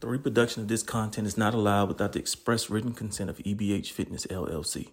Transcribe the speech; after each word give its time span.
The 0.00 0.12
reproduction 0.12 0.62
of 0.62 0.68
this 0.68 0.82
content 0.82 1.26
is 1.26 1.36
not 1.36 1.54
allowed 1.54 1.88
without 1.88 2.12
the 2.12 2.20
express 2.20 2.70
written 2.70 2.92
consent 2.92 3.28
of 3.28 3.38
EBH 3.38 3.90
Fitness 3.90 4.26
LLC. 4.26 4.90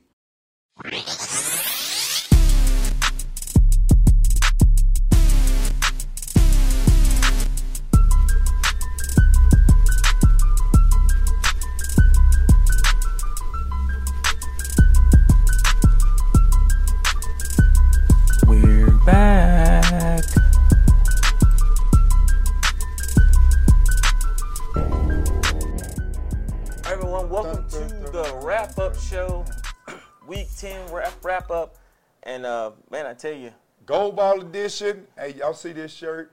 Everyone, 27.13 27.43
welcome 27.43 27.69
to 27.69 27.79
the 28.11 28.39
wrap 28.41 28.79
up 28.79 28.97
show, 28.97 29.45
week 30.27 30.47
10 30.57 30.91
wrap, 30.91 31.13
wrap 31.23 31.51
up. 31.51 31.75
And 32.23 32.43
uh, 32.43 32.71
man, 32.89 33.05
I 33.05 33.13
tell 33.13 33.33
you, 33.33 33.51
Gold 33.85 34.15
Ball 34.15 34.41
Edition. 34.41 35.05
Hey, 35.15 35.35
y'all 35.37 35.53
see 35.53 35.73
this 35.73 35.93
shirt? 35.93 36.31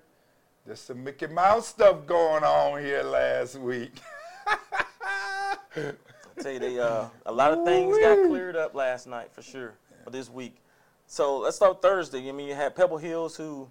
There's 0.65 0.81
some 0.81 1.05
Mickey 1.05 1.27
Mouse 1.27 1.69
stuff 1.69 2.07
going 2.07 2.45
on 2.45 2.83
here 2.83 3.03
last 3.03 3.57
week. 3.57 3.93
I 5.77 5.93
tell 6.41 6.53
you, 6.53 6.59
they 6.59 6.81
uh, 6.81 7.09
a 7.27 7.33
lot 7.33 7.53
of 7.53 7.67
things 7.67 7.99
got 7.99 8.27
cleared 8.29 8.57
up 8.57 8.75
last 8.75 9.07
night 9.07 9.35
for 9.35 9.43
sure 9.43 9.75
for 10.03 10.09
this 10.09 10.31
week. 10.31 10.57
So 11.07 11.41
let's 11.41 11.57
start 11.57 11.83
Thursday. 11.83 12.27
I 12.27 12.33
mean, 12.33 12.49
you 12.49 12.55
had 12.55 12.75
Pebble 12.75 12.97
Hills 12.97 13.37
who 13.37 13.69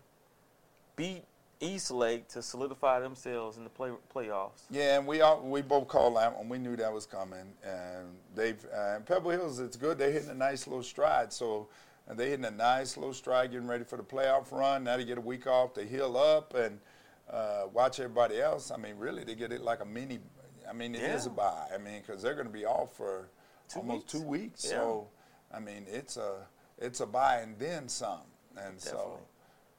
beat 0.95 1.23
East 1.61 1.91
Lake 1.91 2.27
to 2.29 2.41
solidify 2.41 2.99
themselves 3.01 3.57
in 3.57 3.63
the 3.65 3.69
play, 3.69 3.91
playoffs. 4.13 4.61
yeah, 4.69 4.97
and 4.97 5.05
we 5.05 5.21
all 5.21 5.41
we 5.41 5.61
both 5.61 5.87
called 5.87 6.15
that 6.15 6.35
one. 6.37 6.47
We 6.47 6.57
knew 6.57 6.75
that 6.77 6.91
was 6.93 7.05
coming. 7.05 7.53
And 7.63 8.07
they've 8.33 8.63
uh, 8.73 8.99
Pebble 9.05 9.31
Hills. 9.31 9.59
It's 9.59 9.75
good. 9.75 9.97
They're 9.97 10.11
hitting 10.11 10.29
a 10.29 10.33
nice 10.35 10.67
little 10.67 10.83
stride. 10.83 11.33
So 11.33 11.67
they're 12.07 12.29
hitting 12.29 12.45
a 12.45 12.51
nice 12.51 12.95
little 12.95 13.13
stride, 13.13 13.51
getting 13.51 13.67
ready 13.67 13.83
for 13.83 13.97
the 13.97 14.03
playoff 14.03 14.51
run. 14.51 14.85
Now 14.85 14.95
they 14.97 15.03
get 15.05 15.17
a 15.17 15.21
week 15.21 15.47
off. 15.47 15.73
to 15.73 15.83
heal 15.85 16.15
up 16.17 16.53
and 16.55 16.79
uh, 17.29 17.63
watch 17.73 17.99
everybody 17.99 18.39
else. 18.41 18.71
I 18.71 18.77
mean, 18.77 18.95
really, 18.97 19.23
they 19.25 19.35
get 19.35 19.51
it 19.51 19.61
like 19.61 19.81
a 19.81 19.85
mini. 19.85 20.19
I 20.69 20.73
mean, 20.73 20.95
it 20.95 21.01
is 21.01 21.25
Yeah. 21.25 21.31
a 21.31 21.35
bye. 21.35 21.67
I 21.73 21.77
mean, 21.77 22.01
because 22.05 22.21
they're 22.21 22.35
going 22.35 22.47
to 22.47 22.53
be 22.53 22.65
off 22.65 22.95
for 22.95 23.29
Two 23.67 23.79
almost 23.79 23.99
weeks. 24.05 24.11
two 24.13 24.21
weeks. 24.23 24.63
Yeah. 24.65 24.69
So, 24.71 25.07
I 25.53 25.59
mean, 25.59 25.85
it's 25.87 26.15
a 26.17 26.47
it's 26.77 27.01
a 27.01 27.05
bye 27.05 27.39
and 27.41 27.59
then 27.59 27.89
some. 27.89 28.21
And 28.57 28.79
so, 28.79 29.19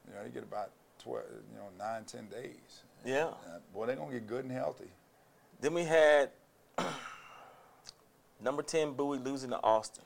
you 0.07 0.15
know, 0.15 0.23
you 0.25 0.31
get 0.31 0.43
about 0.43 0.71
12, 1.03 1.25
you 1.53 1.59
know, 1.59 1.69
nine, 1.79 2.05
ten 2.05 2.27
days. 2.29 2.83
Yeah. 3.05 3.27
Uh, 3.47 3.59
boy, 3.73 3.87
they're 3.87 3.97
going 3.97 4.11
to 4.11 4.15
get 4.15 4.27
good 4.27 4.45
and 4.45 4.53
healthy. 4.53 4.91
Then 5.61 5.75
we 5.75 5.85
had 5.85 6.31
number 8.41 8.63
10 8.63 8.93
Bowie 8.93 9.19
losing 9.19 9.51
to 9.51 9.63
Austin. 9.63 10.05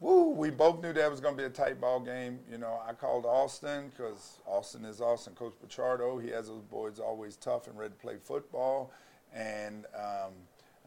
Woo, 0.00 0.30
we 0.30 0.50
both 0.50 0.82
knew 0.82 0.92
that 0.92 1.08
was 1.10 1.20
going 1.20 1.36
to 1.36 1.38
be 1.40 1.46
a 1.46 1.50
tight 1.50 1.80
ball 1.80 2.00
game. 2.00 2.40
You 2.50 2.58
know, 2.58 2.80
I 2.86 2.92
called 2.92 3.24
Austin 3.24 3.90
because 3.90 4.40
Austin 4.46 4.84
is 4.84 5.00
Austin. 5.00 5.34
Coach 5.34 5.54
Pichardo, 5.64 6.20
he 6.20 6.30
has 6.30 6.48
those 6.48 6.62
boys 6.62 6.98
always 6.98 7.36
tough 7.36 7.68
and 7.68 7.78
ready 7.78 7.94
to 7.94 8.00
play 8.00 8.16
football. 8.22 8.90
And, 9.32 9.86
um, 9.96 10.32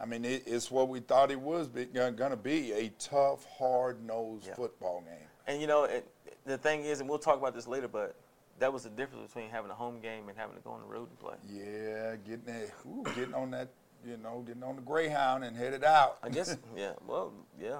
I 0.01 0.05
mean, 0.05 0.25
it, 0.25 0.43
it's 0.45 0.69
what 0.69 0.89
we 0.89 0.99
thought 0.99 1.31
it 1.31 1.39
was 1.39 1.67
going 1.69 1.91
to 2.31 2.35
be 2.37 2.73
a 2.73 2.89
tough, 2.99 3.45
hard 3.57 4.05
nosed 4.05 4.47
Yeah. 4.47 4.55
football 4.55 5.01
game. 5.05 5.27
And 5.47 5.61
you 5.61 5.67
know, 5.67 5.85
it, 5.85 6.05
the 6.45 6.57
thing 6.57 6.83
is, 6.83 6.99
and 6.99 7.07
we'll 7.09 7.17
talk 7.19 7.37
about 7.37 7.53
this 7.55 7.67
later, 7.67 7.87
but 7.87 8.15
that 8.59 8.71
was 8.71 8.83
the 8.83 8.89
difference 8.89 9.27
between 9.27 9.49
having 9.49 9.69
a 9.71 9.75
home 9.75 9.99
game 9.99 10.29
and 10.29 10.37
having 10.37 10.55
to 10.55 10.61
go 10.61 10.71
on 10.71 10.81
the 10.81 10.87
road 10.87 11.09
and 11.09 11.19
play. 11.19 11.35
Yeah, 11.49 12.15
getting 12.25 12.45
that, 12.45 12.71
ooh, 12.85 13.03
getting 13.15 13.33
on 13.33 13.51
that, 13.51 13.69
you 14.05 14.17
know, 14.17 14.43
getting 14.45 14.63
on 14.63 14.75
the 14.75 14.81
Greyhound 14.81 15.43
and 15.43 15.55
headed 15.55 15.83
out. 15.83 16.17
I 16.23 16.29
guess, 16.29 16.55
yeah, 16.75 16.93
well, 17.07 17.33
yeah. 17.61 17.79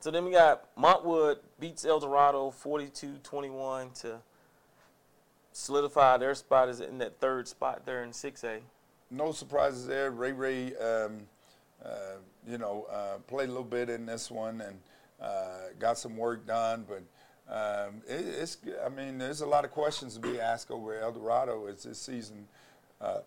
So 0.00 0.10
then 0.10 0.24
we 0.24 0.30
got 0.32 0.74
Montwood 0.76 1.38
beats 1.58 1.84
El 1.84 1.98
Dorado 2.00 2.52
42-21 2.64 4.00
to 4.02 4.18
solidify 5.52 6.16
their 6.18 6.34
spot 6.34 6.68
is 6.68 6.80
in 6.80 6.98
that 6.98 7.18
third 7.18 7.48
spot 7.48 7.84
there 7.84 8.04
in 8.04 8.10
6A. 8.10 8.60
no 9.10 9.32
surprises 9.32 9.86
there. 9.86 10.10
Ray 10.12 10.32
Ray, 10.32 10.76
um, 10.76 11.22
uh, 11.84 12.18
you 12.48 12.58
know, 12.58 12.86
uh, 12.90 13.18
played 13.26 13.48
a 13.48 13.52
little 13.52 13.64
bit 13.64 13.90
in 13.90 14.06
this 14.06 14.30
one 14.30 14.60
and 14.60 14.78
uh, 15.20 15.70
got 15.80 15.98
some 15.98 16.16
work 16.16 16.46
done. 16.46 16.84
But 16.88 17.02
um, 17.48 18.02
it, 18.08 18.24
it's, 18.26 18.58
I 18.84 18.88
mean, 18.88 19.18
there's 19.18 19.40
a 19.40 19.46
lot 19.46 19.64
of 19.64 19.70
questions 19.70 20.14
to 20.14 20.20
be 20.20 20.40
asked 20.40 20.70
over 20.70 20.98
El 20.98 21.12
Dorado 21.12 21.66
as 21.66 21.82
this 21.84 21.98
season 21.98 22.46
uh, 23.00 23.20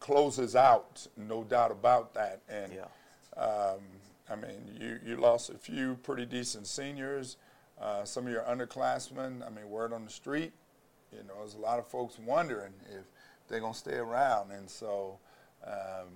closes 0.00 0.56
out. 0.56 1.06
No 1.16 1.44
doubt 1.44 1.70
about 1.70 2.14
that. 2.14 2.40
And 2.48 2.72
Yeah. 2.72 3.40
um, 3.42 3.80
I 4.28 4.34
mean, 4.36 4.76
you, 4.80 4.98
you 5.04 5.16
lost 5.16 5.50
a 5.50 5.54
few 5.58 5.94
pretty 6.02 6.26
decent 6.26 6.66
seniors. 6.66 7.36
Uh, 7.80 8.04
some 8.04 8.26
of 8.26 8.32
your 8.32 8.42
underclassmen. 8.42 9.46
I 9.46 9.50
mean, 9.50 9.68
word 9.70 9.92
on 9.92 10.04
the 10.04 10.10
street. 10.10 10.52
You 11.12 11.18
know, 11.28 11.34
there's 11.38 11.54
a 11.54 11.58
lot 11.58 11.78
of 11.78 11.86
folks 11.86 12.18
wondering 12.18 12.72
if 12.90 13.04
they're 13.48 13.60
gonna 13.60 13.74
stay 13.74 13.94
around, 13.96 14.50
and 14.50 14.68
so 14.68 15.18
um, 15.64 16.08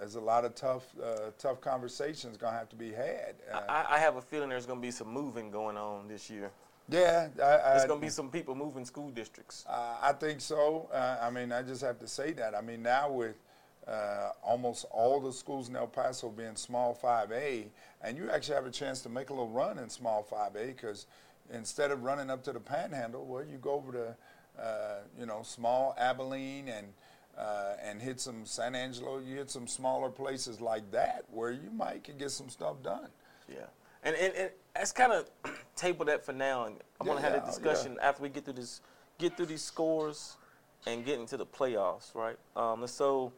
there's 0.00 0.16
a 0.16 0.20
lot 0.20 0.44
of 0.44 0.54
tough, 0.56 0.84
uh, 1.02 1.30
tough 1.38 1.60
conversations 1.60 2.36
gonna 2.36 2.56
have 2.56 2.68
to 2.70 2.76
be 2.76 2.90
had. 2.92 3.34
Uh, 3.52 3.60
I, 3.68 3.86
I 3.90 3.98
have 3.98 4.16
a 4.16 4.20
feeling 4.22 4.48
there's 4.48 4.66
going 4.66 4.80
to 4.80 4.82
be 4.82 4.90
some 4.90 5.08
moving 5.08 5.50
going 5.50 5.76
on 5.76 6.08
this 6.08 6.28
year. 6.28 6.50
Yeah, 6.92 7.28
I, 7.42 7.42
I, 7.42 7.70
There's 7.70 7.86
going 7.86 8.00
to 8.00 8.06
be 8.06 8.10
some 8.10 8.30
people 8.30 8.54
moving 8.54 8.84
school 8.84 9.10
districts. 9.10 9.64
Uh, 9.68 9.96
I 10.00 10.12
think 10.12 10.40
so. 10.40 10.88
Uh, 10.92 11.18
I 11.20 11.30
mean, 11.30 11.52
I 11.52 11.62
just 11.62 11.82
have 11.82 11.98
to 12.00 12.08
say 12.08 12.32
that. 12.32 12.54
I 12.54 12.60
mean, 12.60 12.82
now 12.82 13.10
with 13.10 13.36
uh, 13.86 14.30
almost 14.42 14.86
all 14.90 15.20
the 15.20 15.32
schools 15.32 15.68
in 15.68 15.76
El 15.76 15.86
Paso 15.86 16.28
being 16.28 16.56
small 16.56 16.98
5A, 17.02 17.66
and 18.02 18.16
you 18.16 18.30
actually 18.30 18.54
have 18.54 18.66
a 18.66 18.70
chance 18.70 19.00
to 19.02 19.08
make 19.08 19.30
a 19.30 19.32
little 19.32 19.48
run 19.48 19.78
in 19.78 19.88
small 19.88 20.26
5A 20.30 20.68
because 20.68 21.06
instead 21.52 21.90
of 21.90 22.02
running 22.02 22.30
up 22.30 22.42
to 22.44 22.52
the 22.52 22.60
Panhandle, 22.60 23.24
well, 23.24 23.44
you 23.44 23.58
go 23.58 23.72
over 23.72 23.92
to 23.92 24.16
uh, 24.62 25.00
you 25.18 25.26
know 25.26 25.42
small 25.42 25.94
Abilene 25.98 26.68
and 26.68 26.86
uh, 27.38 27.74
and 27.82 28.00
hit 28.00 28.20
some 28.20 28.44
San 28.44 28.74
Angelo. 28.74 29.18
You 29.18 29.36
hit 29.36 29.50
some 29.50 29.66
smaller 29.66 30.10
places 30.10 30.60
like 30.60 30.90
that 30.90 31.24
where 31.30 31.50
you 31.50 31.70
might 31.74 32.04
could 32.04 32.18
get 32.18 32.30
some 32.30 32.48
stuff 32.48 32.82
done. 32.82 33.08
Yeah, 33.48 33.66
and 34.02 34.16
and, 34.16 34.34
and 34.34 34.50
that's 34.74 34.92
kind 34.92 35.12
of 35.12 35.30
table 35.76 36.04
that 36.06 36.24
for 36.24 36.32
now, 36.32 36.64
and 36.64 36.76
I 37.00 37.04
want 37.04 37.20
gonna 37.20 37.34
have 37.34 37.42
a 37.42 37.46
discussion 37.46 37.98
after 38.02 38.22
we 38.22 38.28
get 38.28 38.44
through 38.44 38.54
this, 38.54 38.80
get 39.18 39.36
through 39.36 39.46
these 39.46 39.62
scores, 39.62 40.36
and 40.86 41.04
get 41.04 41.18
into 41.18 41.36
the 41.36 41.46
playoffs, 41.46 42.14
right? 42.14 42.36
Um, 42.56 42.82
and 42.82 42.90
so, 42.90 43.32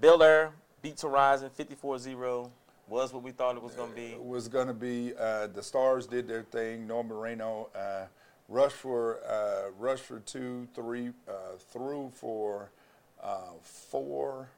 Bel 0.00 0.22
Air 0.22 0.52
beats 0.82 1.02
Horizon 1.02 1.50
54-0. 1.56 2.50
Was 2.88 3.12
what 3.12 3.24
we 3.24 3.32
thought 3.32 3.56
it 3.56 3.62
was 3.62 3.72
gonna 3.72 3.92
be. 3.92 4.12
It 4.12 4.24
was 4.24 4.46
going 4.46 4.68
to 4.68 4.74
be 4.74 5.12
uh, 5.18 5.48
the 5.48 5.60
Stars 5.60 6.06
did 6.06 6.28
their 6.28 6.44
thing. 6.44 6.86
Norm 6.86 7.08
Moreno 7.08 7.68
uh, 7.74 8.04
rushed 8.48 8.76
for 8.76 9.18
uh, 9.28 9.72
rushed 9.76 10.04
for 10.04 10.20
two, 10.20 10.68
three, 10.72 11.08
uh, 11.28 11.56
threw 11.72 12.12
for 12.14 12.70
uh, 13.20 13.54
four, 13.60 14.48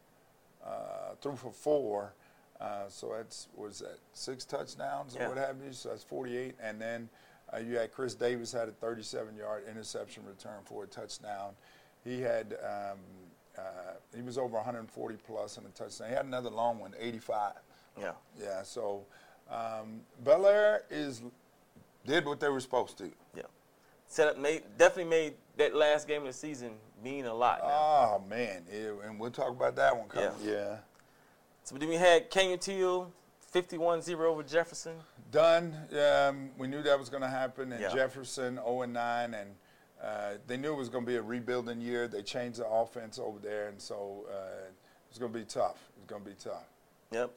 uh, 0.63 1.15
threw 1.23 1.37
for 1.37 1.53
four. 1.53 2.13
Uh, 2.61 2.89
so 2.89 3.13
that's 3.17 3.49
was 3.57 3.79
that 3.81 3.99
six 4.15 4.45
touchdowns 4.45 5.15
or 5.17 5.21
Yeah. 5.21 5.29
what 5.29 5.39
have 5.39 5.57
you. 5.65 5.73
So 5.73 5.91
that's 5.91 6.03
48. 6.03 6.57
And 6.61 6.81
then 6.81 7.09
uh, 7.53 7.59
you 7.59 7.77
had 7.77 7.93
Chris 7.93 8.15
Davis 8.15 8.51
had 8.53 8.69
a 8.69 8.73
37-yard 8.73 9.65
interception 9.71 10.25
return 10.27 10.61
for 10.65 10.85
a 10.85 10.87
touchdown. 10.87 11.53
He 12.05 12.21
had 12.21 12.55
um, 12.65 12.99
uh, 13.57 13.63
he 14.15 14.23
was 14.23 14.39
over 14.39 14.55
140 14.57 15.17
plus 15.27 15.57
in 15.59 15.65
a 15.65 15.69
touchdown. 15.69 16.09
He 16.09 16.15
had 16.15 16.25
another 16.27 16.51
long 16.51 16.79
one, 16.79 16.95
85. 16.99 17.53
Yeah, 18.01 18.13
Yeah, 18.41 18.63
so 18.63 19.05
um, 19.51 20.01
Bel 20.25 20.47
Air 20.47 20.83
is 20.91 21.23
did 22.07 22.25
what 22.27 22.39
they 22.41 22.49
were 22.49 22.61
supposed 22.61 22.97
to. 22.99 23.11
yeah. 23.37 23.43
Set 24.07 24.29
up, 24.29 24.39
made 24.39 24.63
definitely 24.79 25.11
made 25.11 25.35
that 25.59 25.75
last 25.75 26.09
game 26.09 26.23
of 26.23 26.29
the 26.29 26.33
season 26.33 26.73
mean 27.05 27.27
a 27.27 27.35
lot. 27.35 27.59
Now. 27.63 27.69
Oh 27.69 28.23
man, 28.29 28.63
yeah, 28.73 28.93
and 29.05 29.19
we'll 29.21 29.31
talk 29.31 29.51
about 29.51 29.77
that 29.77 29.95
one 29.97 30.09
coming. 30.09 30.31
Yeah. 30.43 30.51
Yeah, 30.53 30.77
so 31.69 31.77
then 31.77 31.89
we 31.91 31.97
had 31.97 32.31
Canutillo 32.31 33.09
51-0 33.55 34.21
over 34.21 34.43
Jefferson. 34.43 34.95
done. 35.31 35.77
Um, 35.93 36.51
we 36.57 36.67
knew 36.67 36.83
that 36.83 36.99
was 36.99 37.11
going 37.11 37.23
to 37.23 37.29
happen. 37.29 37.73
And 37.73 37.83
Yeah. 37.83 37.93
Jefferson 37.93 38.55
0 38.55 38.83
and 38.83 38.95
9, 38.95 39.35
and 39.35 39.51
uh, 40.03 40.31
they 40.47 40.57
knew 40.57 40.73
it 40.73 40.79
was 40.79 40.89
going 40.89 41.05
to 41.05 41.07
be 41.11 41.17
a 41.17 41.23
rebuilding 41.23 41.83
year. 41.83 42.09
They 42.09 42.23
changed 42.23 42.59
the 42.59 42.67
offense 42.67 43.19
over 43.19 43.39
there, 43.39 43.69
and 43.69 43.79
so 43.79 44.25
uh, 44.31 44.71
it's 45.11 45.19
going 45.19 45.31
to 45.31 45.39
be 45.39 45.45
tough. 45.45 45.77
It's 45.99 46.07
going 46.07 46.25
to 46.25 46.31
be 46.31 46.37
tough. 46.43 46.65
Yep. 47.13 47.33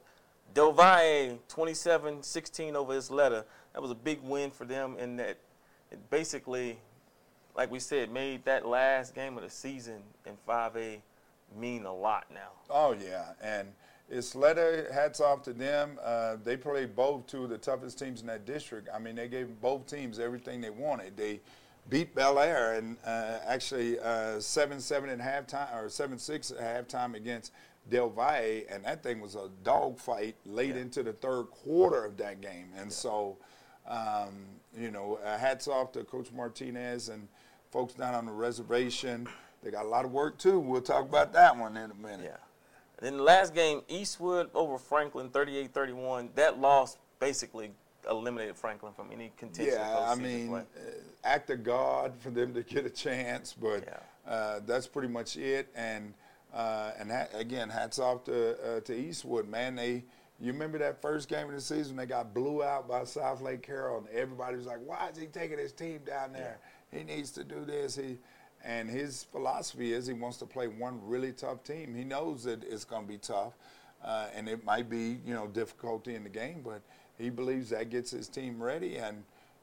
Del 0.54 0.72
Valle 0.72 1.38
27-16 1.50 2.74
over 2.74 2.94
Ysleta. 2.94 3.44
That 3.74 3.82
was 3.82 3.90
a 3.90 3.94
big 3.94 4.22
win 4.22 4.50
for 4.50 4.64
them 4.64 4.96
in 4.98 5.16
that 5.16 5.36
it 5.90 6.10
basically, 6.10 6.78
like 7.54 7.70
we 7.70 7.80
said, 7.80 8.10
made 8.10 8.46
that 8.46 8.66
last 8.66 9.14
game 9.14 9.36
of 9.36 9.42
the 9.42 9.50
season 9.50 10.02
in 10.24 10.38
5A 10.48 11.02
mean 11.58 11.84
a 11.84 11.94
lot 11.94 12.24
now. 12.32 12.52
Oh 12.70 12.92
yeah, 12.92 13.32
and 13.42 13.68
Ysleta, 14.12 14.92
hats 14.92 15.20
off 15.20 15.42
to 15.42 15.52
them. 15.52 15.98
Uh, 16.02 16.36
they 16.42 16.56
played 16.56 16.94
both 16.94 17.26
two 17.26 17.44
of 17.44 17.50
the 17.50 17.58
toughest 17.58 17.98
teams 17.98 18.20
in 18.20 18.26
that 18.26 18.44
district. 18.44 18.88
I 18.94 18.98
mean, 18.98 19.16
they 19.16 19.28
gave 19.28 19.60
both 19.60 19.86
teams 19.86 20.18
everything 20.18 20.60
they 20.60 20.70
wanted. 20.70 21.16
They 21.16 21.40
beat 21.88 22.14
Bel 22.14 22.38
Air 22.38 22.74
and 22.74 22.96
uh, 23.04 23.38
actually 23.46 23.98
uh, 23.98 24.38
seven 24.40 24.80
seven 24.80 25.10
at 25.10 25.18
halftime 25.18 25.74
or 25.74 25.88
seven 25.88 26.18
six 26.18 26.50
at 26.50 26.88
halftime 26.88 27.14
against 27.14 27.52
Del 27.90 28.10
Valle, 28.10 28.62
and 28.70 28.84
that 28.84 29.02
thing 29.02 29.20
was 29.20 29.34
a 29.34 29.48
dogfight 29.64 30.36
late 30.44 30.74
yeah. 30.74 30.82
into 30.82 31.02
the 31.02 31.12
third 31.12 31.44
quarter 31.44 32.04
of 32.04 32.16
that 32.18 32.40
game. 32.40 32.68
And 32.76 32.86
yeah. 32.86 32.94
so, 32.94 33.38
um, 33.88 34.44
you 34.78 34.90
know, 34.90 35.18
uh, 35.24 35.36
hats 35.38 35.66
off 35.66 35.92
to 35.92 36.04
Coach 36.04 36.30
Martinez 36.32 37.08
and 37.08 37.26
folks 37.70 37.94
down 37.94 38.14
on 38.14 38.26
the 38.26 38.32
reservation. 38.32 39.26
They 39.62 39.70
got 39.70 39.84
a 39.84 39.88
lot 39.88 40.04
of 40.04 40.12
work 40.12 40.38
too. 40.38 40.58
We'll 40.58 40.80
talk 40.80 41.02
about 41.02 41.32
that 41.32 41.56
one 41.56 41.76
in 41.76 41.90
a 41.90 41.94
minute. 41.94 42.20
Yeah. 42.24 42.36
Then 43.02 43.16
the 43.16 43.22
last 43.24 43.52
game, 43.52 43.82
Eastwood 43.88 44.48
over 44.54 44.78
Franklin, 44.78 45.28
38-31. 45.30 46.28
That 46.36 46.60
loss 46.60 46.98
basically 47.18 47.72
eliminated 48.08 48.56
Franklin 48.56 48.92
from 48.92 49.08
any 49.12 49.32
contention. 49.36 49.74
Yeah, 49.74 50.06
I 50.06 50.14
mean, 50.14 50.54
uh, 50.54 50.62
act 51.24 51.50
of 51.50 51.64
God 51.64 52.12
for 52.20 52.30
them 52.30 52.54
to 52.54 52.62
get 52.62 52.86
a 52.86 52.90
chance, 52.90 53.54
but 53.60 53.84
yeah. 53.84 54.32
uh, 54.32 54.60
that's 54.64 54.86
pretty 54.86 55.08
much 55.08 55.36
it. 55.36 55.68
And 55.74 56.14
uh, 56.54 56.92
and 56.98 57.10
ha- 57.10 57.26
again, 57.34 57.68
hats 57.70 57.98
off 57.98 58.22
to 58.24 58.76
uh, 58.76 58.80
to 58.80 58.94
Eastwood, 58.94 59.48
man. 59.48 59.74
They 59.74 60.04
you 60.40 60.52
remember 60.52 60.78
that 60.78 61.02
first 61.02 61.28
game 61.28 61.48
of 61.48 61.54
the 61.54 61.60
season? 61.60 61.96
They 61.96 62.06
got 62.06 62.32
blew 62.32 62.62
out 62.62 62.88
by 62.88 63.02
Southlake 63.02 63.62
Carroll, 63.62 63.98
and 63.98 64.08
everybody 64.10 64.56
was 64.56 64.66
like, 64.66 64.80
"Why 64.84 65.08
is 65.10 65.18
he 65.18 65.26
taking 65.26 65.58
his 65.58 65.72
team 65.72 66.00
down 66.06 66.32
there? 66.32 66.58
Yeah. 66.92 66.98
He 66.98 67.04
needs 67.04 67.32
to 67.32 67.42
do 67.42 67.64
this." 67.64 67.96
He 67.96 68.18
and 68.64 68.88
his 68.88 69.24
philosophy 69.24 69.92
is 69.92 70.06
he 70.06 70.12
wants 70.12 70.36
to 70.38 70.46
play 70.46 70.68
one 70.68 71.00
really 71.04 71.32
tough 71.32 71.64
team. 71.64 71.94
He 71.94 72.04
knows 72.04 72.44
that 72.44 72.62
it's 72.64 72.84
going 72.84 73.02
to 73.02 73.08
be 73.08 73.18
tough, 73.18 73.54
uh, 74.04 74.26
and 74.34 74.48
it 74.48 74.64
might 74.64 74.88
be 74.88 75.18
you 75.26 75.34
know 75.34 75.46
difficulty 75.46 76.14
in 76.14 76.22
the 76.24 76.30
game, 76.30 76.62
but 76.64 76.82
he 77.18 77.30
believes 77.30 77.70
that 77.70 77.90
gets 77.90 78.10
his 78.10 78.28
team 78.28 78.62
ready. 78.62 78.96
And 78.96 79.22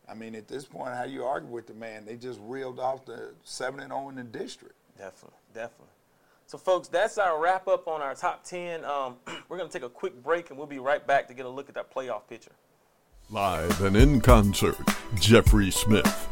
I 0.09 0.13
mean, 0.13 0.35
at 0.35 0.47
this 0.47 0.65
point, 0.65 0.93
how 0.93 1.03
you 1.03 1.23
argue 1.25 1.49
with 1.49 1.67
the 1.67 1.73
man? 1.73 2.05
They 2.05 2.15
just 2.15 2.39
reeled 2.43 2.79
off 2.79 3.05
the 3.05 3.33
seven 3.43 3.79
and 3.79 3.89
zero 3.89 4.03
oh 4.05 4.09
in 4.09 4.15
the 4.15 4.23
district. 4.23 4.75
Definitely, 4.97 5.37
definitely. 5.53 5.93
So, 6.49 6.57
folks, 6.57 6.87
that's 6.87 7.19
our 7.19 7.39
wrap 7.39 7.67
up 7.67 7.87
on 7.87 8.01
our 8.01 8.15
top 8.15 8.43
10. 8.43 8.83
Um, 8.83 9.17
we're 9.49 9.57
going 9.57 9.69
to 9.69 9.73
take 9.73 9.85
a 9.85 9.89
quick 9.89 10.23
break 10.23 10.49
and 10.49 10.57
we'll 10.57 10.65
be 10.65 10.79
right 10.79 11.05
back 11.05 11.27
to 11.27 11.35
get 11.35 11.45
a 11.45 11.49
look 11.49 11.69
at 11.69 11.75
that 11.75 11.93
playoff 11.93 12.27
picture. 12.27 12.53
Live 13.29 13.83
and 13.83 13.95
in 13.95 14.19
concert, 14.19 14.75
Jeffrey 15.13 15.69
Smith. 15.69 16.28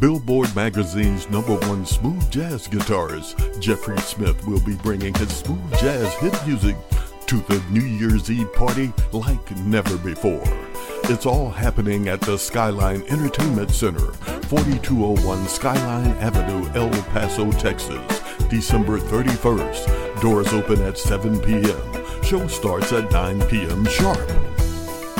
Billboard 0.00 0.54
Magazine's 0.56 1.28
number 1.28 1.54
one 1.68 1.84
smooth 1.84 2.30
jazz 2.30 2.66
guitarist, 2.66 3.60
Jeffrey 3.60 3.98
Smith, 3.98 4.46
will 4.46 4.60
be 4.60 4.74
bringing 4.76 5.12
his 5.14 5.28
smooth 5.28 5.70
jazz 5.78 6.12
hit 6.14 6.34
music 6.46 6.74
to 7.26 7.36
the 7.42 7.62
New 7.70 7.84
Year's 7.84 8.30
Eve 8.30 8.52
party 8.54 8.92
like 9.12 9.56
never 9.58 9.98
before. 9.98 10.42
It's 11.04 11.26
all 11.26 11.50
happening 11.50 12.08
at 12.08 12.22
the 12.22 12.38
Skyline 12.38 13.02
Entertainment 13.08 13.70
Center, 13.70 14.12
4201 14.48 15.46
Skyline 15.46 16.16
Avenue, 16.18 16.66
El 16.74 16.90
Paso, 17.12 17.52
Texas. 17.52 18.20
December 18.48 18.98
31st. 18.98 20.20
Doors 20.20 20.52
open 20.52 20.80
at 20.82 20.98
7 20.98 21.38
p.m. 21.40 22.22
Show 22.24 22.46
starts 22.48 22.92
at 22.92 23.10
9 23.12 23.42
p.m. 23.48 23.84
sharp. 23.84 24.26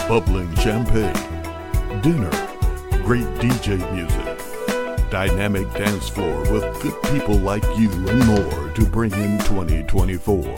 Bubbling 0.08 0.52
champagne, 0.56 1.14
dinner, 2.02 2.30
great 3.04 3.26
DJ 3.38 3.78
music, 3.94 4.29
dynamic 5.10 5.70
dance 5.74 6.08
floor 6.08 6.40
with 6.52 6.82
good 6.82 7.00
people 7.12 7.36
like 7.36 7.64
you 7.76 7.90
and 8.08 8.26
more 8.26 8.70
to 8.74 8.84
bring 8.86 9.12
in 9.12 9.38
2024. 9.40 10.54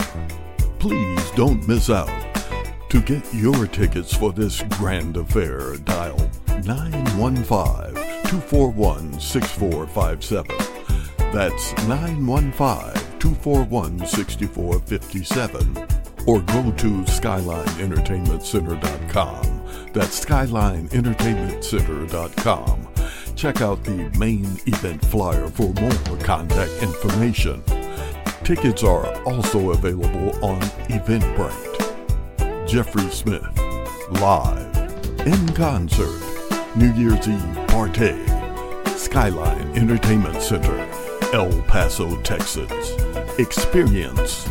Please 0.79 1.31
don't 1.31 1.67
miss 1.67 1.89
out. 1.89 2.07
To 2.89 3.01
get 3.01 3.25
your 3.33 3.67
tickets 3.67 4.15
for 4.15 4.31
this 4.31 4.61
grand 4.77 5.17
affair, 5.17 5.75
dial 5.77 6.29
915 6.63 7.95
241 8.29 9.19
6457. 9.19 10.55
That's 11.33 11.73
915 11.87 13.19
241 13.19 14.05
6457. 14.05 15.77
Or 16.27 16.41
go 16.41 16.71
to 16.71 16.89
SkylineEntertainmentCenter.com. 17.03 19.91
That's 19.93 20.23
SkylineEntertainmentCenter.com. 20.23 22.82
Check 23.43 23.59
out 23.59 23.83
the 23.83 24.09
main 24.17 24.45
event 24.67 25.03
flyer 25.03 25.49
for 25.49 25.73
more 25.73 26.17
contact 26.19 26.71
information. 26.81 27.61
Tickets 28.45 28.83
are 28.85 29.21
also 29.23 29.71
available 29.71 30.29
on 30.41 30.61
Eventbrite. 30.87 32.65
Jeffrey 32.65 33.09
Smith, 33.09 33.45
live, 34.11 34.77
in 35.27 35.45
concert, 35.49 36.21
New 36.77 36.93
Year's 36.93 37.27
Eve 37.27 37.67
party, 37.67 38.15
Skyline 38.95 39.75
Entertainment 39.75 40.41
Center. 40.41 40.79
El 41.33 41.51
Paso, 41.63 42.15
Texas. 42.21 42.93
Experience 43.39 44.47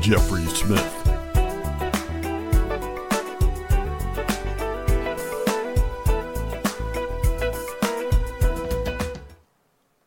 Jeffrey 0.00 0.46
Smith. 0.46 0.95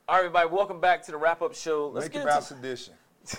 All 0.10 0.16
right, 0.16 0.26
everybody, 0.26 0.50
welcome 0.50 0.80
back 0.80 1.04
to 1.04 1.12
the 1.12 1.18
wrap 1.18 1.44
up 1.44 1.54
show. 1.54 1.90
Let's 1.90 2.06
Make 2.06 2.14
get 2.14 2.36
into 2.36 2.56
edition. 2.56 2.96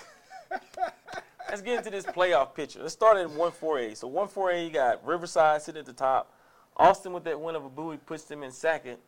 Let's 1.49 1.61
get 1.61 1.79
into 1.79 1.89
this 1.89 2.05
playoff 2.05 2.55
picture. 2.55 2.79
Let's 2.81 2.93
start 2.93 3.17
at 3.17 3.29
1 3.29 3.51
4A. 3.51 3.97
So 3.97 4.07
1 4.07 4.29
4A, 4.29 4.63
you 4.67 4.71
got 4.71 5.05
Riverside 5.05 5.61
sitting 5.61 5.81
at 5.81 5.85
the 5.85 5.91
top. 5.91 6.33
Austin 6.77 7.11
with 7.11 7.25
that 7.25 7.37
win 7.37 7.57
over 7.57 7.67
Bowie 7.67 7.97
puts 7.97 8.23
them 8.23 8.41
in 8.41 8.51
second. 8.51 8.99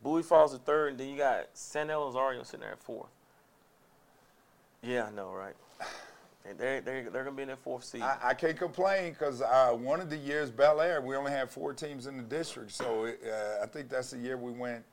Bowie 0.00 0.22
falls 0.22 0.52
to 0.52 0.58
third, 0.58 0.90
and 0.90 1.00
then 1.00 1.08
you 1.08 1.16
got 1.16 1.48
San 1.54 1.88
Elizario 1.88 2.46
sitting 2.46 2.60
there 2.60 2.70
at 2.70 2.78
fourth. 2.78 3.10
Yeah, 4.84 5.06
I 5.06 5.10
know, 5.10 5.32
right? 5.32 5.56
They're, 6.56 6.80
they're, 6.80 7.10
they're 7.10 7.24
going 7.24 7.24
to 7.24 7.32
be 7.32 7.42
in 7.42 7.48
that 7.48 7.58
fourth 7.58 7.82
seed. 7.82 8.00
I, 8.00 8.16
I 8.22 8.34
can't 8.34 8.56
complain 8.56 9.10
because 9.10 9.42
uh, 9.42 9.70
one 9.70 10.00
of 10.00 10.08
the 10.08 10.16
years, 10.16 10.52
Bel 10.52 10.80
Air, 10.80 11.00
we 11.00 11.16
only 11.16 11.32
had 11.32 11.50
four 11.50 11.72
teams 11.72 12.06
in 12.06 12.16
the 12.16 12.22
district. 12.22 12.70
So 12.70 13.06
it, 13.06 13.20
uh, 13.26 13.64
I 13.64 13.66
think 13.66 13.88
that's 13.88 14.12
the 14.12 14.18
year 14.18 14.36
we 14.36 14.52
went. 14.52 14.84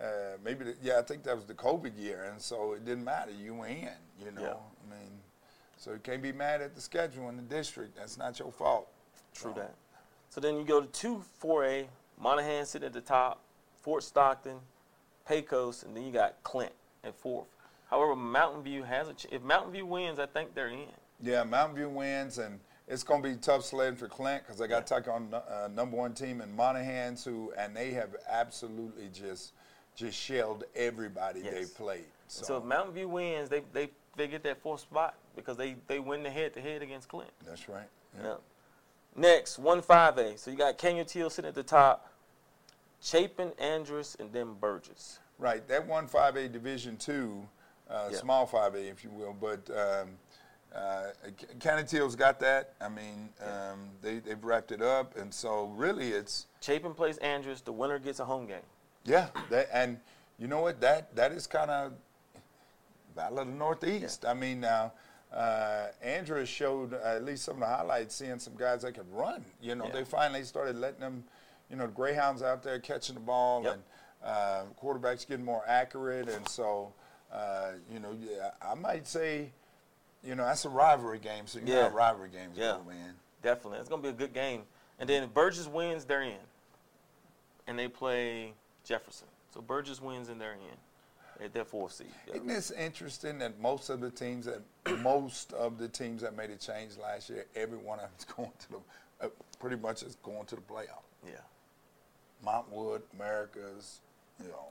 Uh, 0.00 0.38
maybe, 0.42 0.64
the, 0.64 0.76
yeah, 0.82 0.98
I 0.98 1.02
think 1.02 1.22
that 1.24 1.36
was 1.36 1.44
the 1.44 1.54
COVID 1.54 1.92
year. 1.98 2.30
And 2.30 2.40
so 2.40 2.72
it 2.72 2.84
didn't 2.84 3.04
matter. 3.04 3.32
You 3.32 3.54
were 3.54 3.66
in, 3.66 3.88
you 4.18 4.30
know. 4.34 4.42
Yeah. 4.42 4.48
I 4.52 4.98
mean, 4.98 5.10
so 5.76 5.92
you 5.92 5.98
can't 6.02 6.22
be 6.22 6.32
mad 6.32 6.62
at 6.62 6.74
the 6.74 6.80
schedule 6.80 7.28
in 7.28 7.36
the 7.36 7.42
district. 7.42 7.96
That's 7.96 8.16
not 8.16 8.38
your 8.38 8.52
fault. 8.52 8.88
True 9.34 9.52
so. 9.54 9.60
that. 9.60 9.74
So 10.30 10.40
then 10.40 10.56
you 10.56 10.64
go 10.64 10.80
to 10.80 10.86
2 10.86 11.24
4A, 11.42 11.86
Monahans 12.22 12.66
sitting 12.66 12.86
at 12.86 12.92
the 12.92 13.00
top, 13.00 13.40
Fort 13.82 14.02
Stockton, 14.02 14.58
Pecos, 15.26 15.82
and 15.82 15.96
then 15.96 16.04
you 16.04 16.12
got 16.12 16.36
Clint 16.42 16.72
at 17.04 17.14
fourth. 17.14 17.46
However, 17.88 18.14
Mountain 18.14 18.62
View 18.62 18.82
has 18.82 19.08
a. 19.08 19.14
Ch- 19.14 19.26
if 19.32 19.42
Mountain 19.42 19.72
View 19.72 19.86
wins, 19.86 20.18
I 20.18 20.26
think 20.26 20.54
they're 20.54 20.68
in. 20.68 20.86
Yeah, 21.22 21.42
Mountain 21.44 21.76
View 21.76 21.88
wins, 21.88 22.38
and 22.38 22.60
it's 22.86 23.02
going 23.02 23.22
to 23.22 23.28
be 23.28 23.36
tough 23.36 23.64
sledding 23.64 23.96
for 23.96 24.08
Clint 24.08 24.42
because 24.42 24.58
they 24.58 24.68
got 24.68 24.86
to 24.86 24.94
take 24.94 25.08
on 25.08 25.32
uh, 25.32 25.68
number 25.74 25.96
one 25.96 26.14
team 26.14 26.40
in 26.40 26.54
Monahans, 26.56 27.24
who 27.24 27.52
and 27.56 27.74
they 27.74 27.90
have 27.92 28.16
absolutely 28.28 29.08
just 29.12 29.52
just 30.00 30.18
shelled 30.18 30.64
everybody 30.74 31.40
yes. 31.44 31.54
they 31.54 31.64
played. 31.64 32.04
So. 32.28 32.44
so. 32.44 32.56
if 32.58 32.64
Mountain 32.64 32.94
View 32.94 33.08
wins, 33.08 33.48
they 33.48 33.62
they 33.72 33.90
they 34.16 34.26
get 34.26 34.42
that 34.42 34.60
fourth 34.60 34.80
spot 34.80 35.14
because 35.36 35.56
they 35.56 35.76
they 35.86 36.00
win 36.00 36.22
the 36.22 36.30
head 36.30 36.54
to 36.54 36.60
head 36.60 36.82
against 36.82 37.08
Clint. 37.08 37.30
That's 37.46 37.68
right. 37.68 37.88
Yeah. 38.18 38.28
yeah. 38.28 38.34
Next, 39.16 39.58
one 39.58 39.82
five 39.82 40.18
A. 40.18 40.36
So 40.38 40.50
you 40.50 40.56
got 40.56 40.78
Canutillo 40.78 41.30
sitting 41.30 41.48
at 41.48 41.54
the 41.54 41.62
top, 41.62 42.10
Chapin, 43.00 43.50
Andress, 43.60 44.18
and 44.18 44.32
then 44.32 44.54
Burgess. 44.60 45.18
Right. 45.38 45.66
That 45.68 45.86
one 45.86 46.06
five 46.06 46.36
A 46.36 46.48
Division 46.48 46.96
two 46.96 47.46
uh, 47.90 48.08
yeah. 48.10 48.18
small 48.18 48.46
5A, 48.46 48.90
if 48.90 49.04
you 49.04 49.10
will. 49.10 49.34
But 49.38 49.68
um, 49.76 50.10
uh, 50.74 51.82
Teal's 51.82 52.16
got 52.16 52.40
that. 52.40 52.74
I 52.80 52.88
mean, 52.88 53.30
um, 53.42 53.90
they, 54.00 54.20
they've 54.20 54.42
wrapped 54.42 54.72
it 54.72 54.80
up. 54.80 55.16
And 55.16 55.32
so 55.32 55.72
really 55.76 56.08
it's. 56.08 56.46
Chapin 56.60 56.94
plays 56.94 57.18
Andress. 57.18 57.64
The 57.64 57.72
winner 57.72 57.98
gets 57.98 58.20
a 58.20 58.24
home 58.24 58.46
game. 58.46 58.58
Yeah. 59.04 59.28
That, 59.50 59.68
and 59.72 59.98
you 60.38 60.46
know 60.46 60.60
what? 60.60 60.80
That 60.80 61.14
That 61.16 61.32
is 61.32 61.46
kind 61.46 61.70
of 61.70 61.92
Battle 63.16 63.40
of 63.40 63.46
the 63.48 63.54
Northeast. 63.54 64.22
Yeah. 64.24 64.30
I 64.30 64.34
mean, 64.34 64.60
now. 64.60 64.92
Uh, 65.32 65.86
Andress 66.04 66.48
showed 66.48 66.92
uh, 66.92 66.96
at 67.04 67.24
least 67.24 67.44
some 67.44 67.54
of 67.54 67.60
the 67.60 67.66
highlights, 67.66 68.16
seeing 68.16 68.40
some 68.40 68.56
guys 68.56 68.82
that 68.82 68.96
could 68.96 69.08
run. 69.12 69.44
You 69.62 69.76
know, 69.76 69.84
yeah. 69.84 69.92
they 69.92 70.04
finally 70.04 70.42
started 70.42 70.74
letting 70.74 70.98
them, 70.98 71.22
you 71.70 71.76
know, 71.76 71.86
the 71.86 71.92
Greyhounds 71.92 72.42
out 72.42 72.64
there 72.64 72.80
catching 72.80 73.14
the 73.14 73.20
ball 73.20 73.62
yep. 73.62 73.74
and 73.74 73.82
uh, 74.24 74.62
quarterbacks 74.82 75.24
getting 75.28 75.44
more 75.44 75.62
accurate. 75.68 76.28
And 76.28 76.48
so 76.48 76.92
uh, 77.32 77.72
you 77.92 78.00
know, 78.00 78.16
yeah, 78.20 78.50
I 78.60 78.74
might 78.74 79.06
say, 79.06 79.50
you 80.24 80.34
know, 80.34 80.44
that's 80.44 80.64
a 80.64 80.68
rivalry 80.68 81.18
game. 81.18 81.46
So 81.46 81.58
you 81.60 81.66
yeah. 81.66 81.84
have 81.84 81.94
rivalry 81.94 82.30
games, 82.30 82.56
yeah, 82.56 82.78
go, 82.78 82.90
man. 82.90 83.14
Definitely, 83.42 83.78
it's 83.78 83.88
gonna 83.88 84.02
be 84.02 84.08
a 84.08 84.12
good 84.12 84.34
game. 84.34 84.62
And 84.98 85.08
then 85.08 85.22
if 85.22 85.32
Burgess 85.32 85.66
wins, 85.66 86.04
they're 86.04 86.22
in, 86.22 86.34
and 87.66 87.78
they 87.78 87.88
play 87.88 88.52
Jefferson. 88.84 89.28
So 89.52 89.60
Burgess 89.60 90.00
wins 90.00 90.28
and 90.28 90.40
they're 90.40 90.56
at 91.42 91.52
their 91.52 91.64
fourth 91.64 91.92
seed. 91.92 92.08
Isn't 92.32 92.46
this 92.46 92.70
interesting 92.70 93.38
that 93.38 93.60
most 93.60 93.90
of 93.90 94.00
the 94.00 94.10
teams 94.10 94.46
that 94.46 94.60
most 95.00 95.52
of 95.52 95.78
the 95.78 95.88
teams 95.88 96.22
that 96.22 96.36
made 96.36 96.50
a 96.50 96.56
change 96.56 96.96
last 96.96 97.30
year, 97.30 97.46
every 97.56 97.78
one 97.78 97.98
of 97.98 98.04
them 98.04 98.12
is 98.18 98.24
going 98.36 98.52
to 98.58 98.70
the 98.70 99.26
uh, 99.26 99.28
pretty 99.58 99.76
much 99.76 100.02
is 100.02 100.16
going 100.22 100.46
to 100.46 100.56
the 100.56 100.62
playoff. 100.62 101.02
Yeah. 101.26 101.32
Montwood, 102.44 103.02
Americas, 103.14 104.00
you 104.42 104.48
know, 104.48 104.68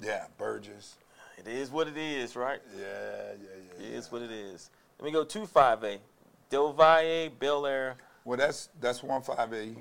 Yeah, 0.00 0.24
Burgess. 0.38 0.96
It 1.38 1.46
is 1.48 1.70
what 1.70 1.86
it 1.86 1.98
is, 1.98 2.34
right? 2.34 2.60
Yeah, 2.74 2.82
yeah, 2.82 3.34
yeah. 3.38 3.86
It 3.86 3.90
yeah. 3.90 3.98
is 3.98 4.10
what 4.10 4.22
it 4.22 4.30
is. 4.30 4.70
Let 4.98 5.04
me 5.04 5.12
go 5.12 5.24
two 5.24 5.46
five 5.46 5.84
A. 5.84 5.98
Del 6.48 6.72
Valle, 6.72 7.28
Bel 7.38 7.66
Air. 7.66 7.96
Well, 8.24 8.38
that's 8.38 8.70
that's 8.80 9.02
one 9.02 9.20
five 9.20 9.52
A, 9.52 9.74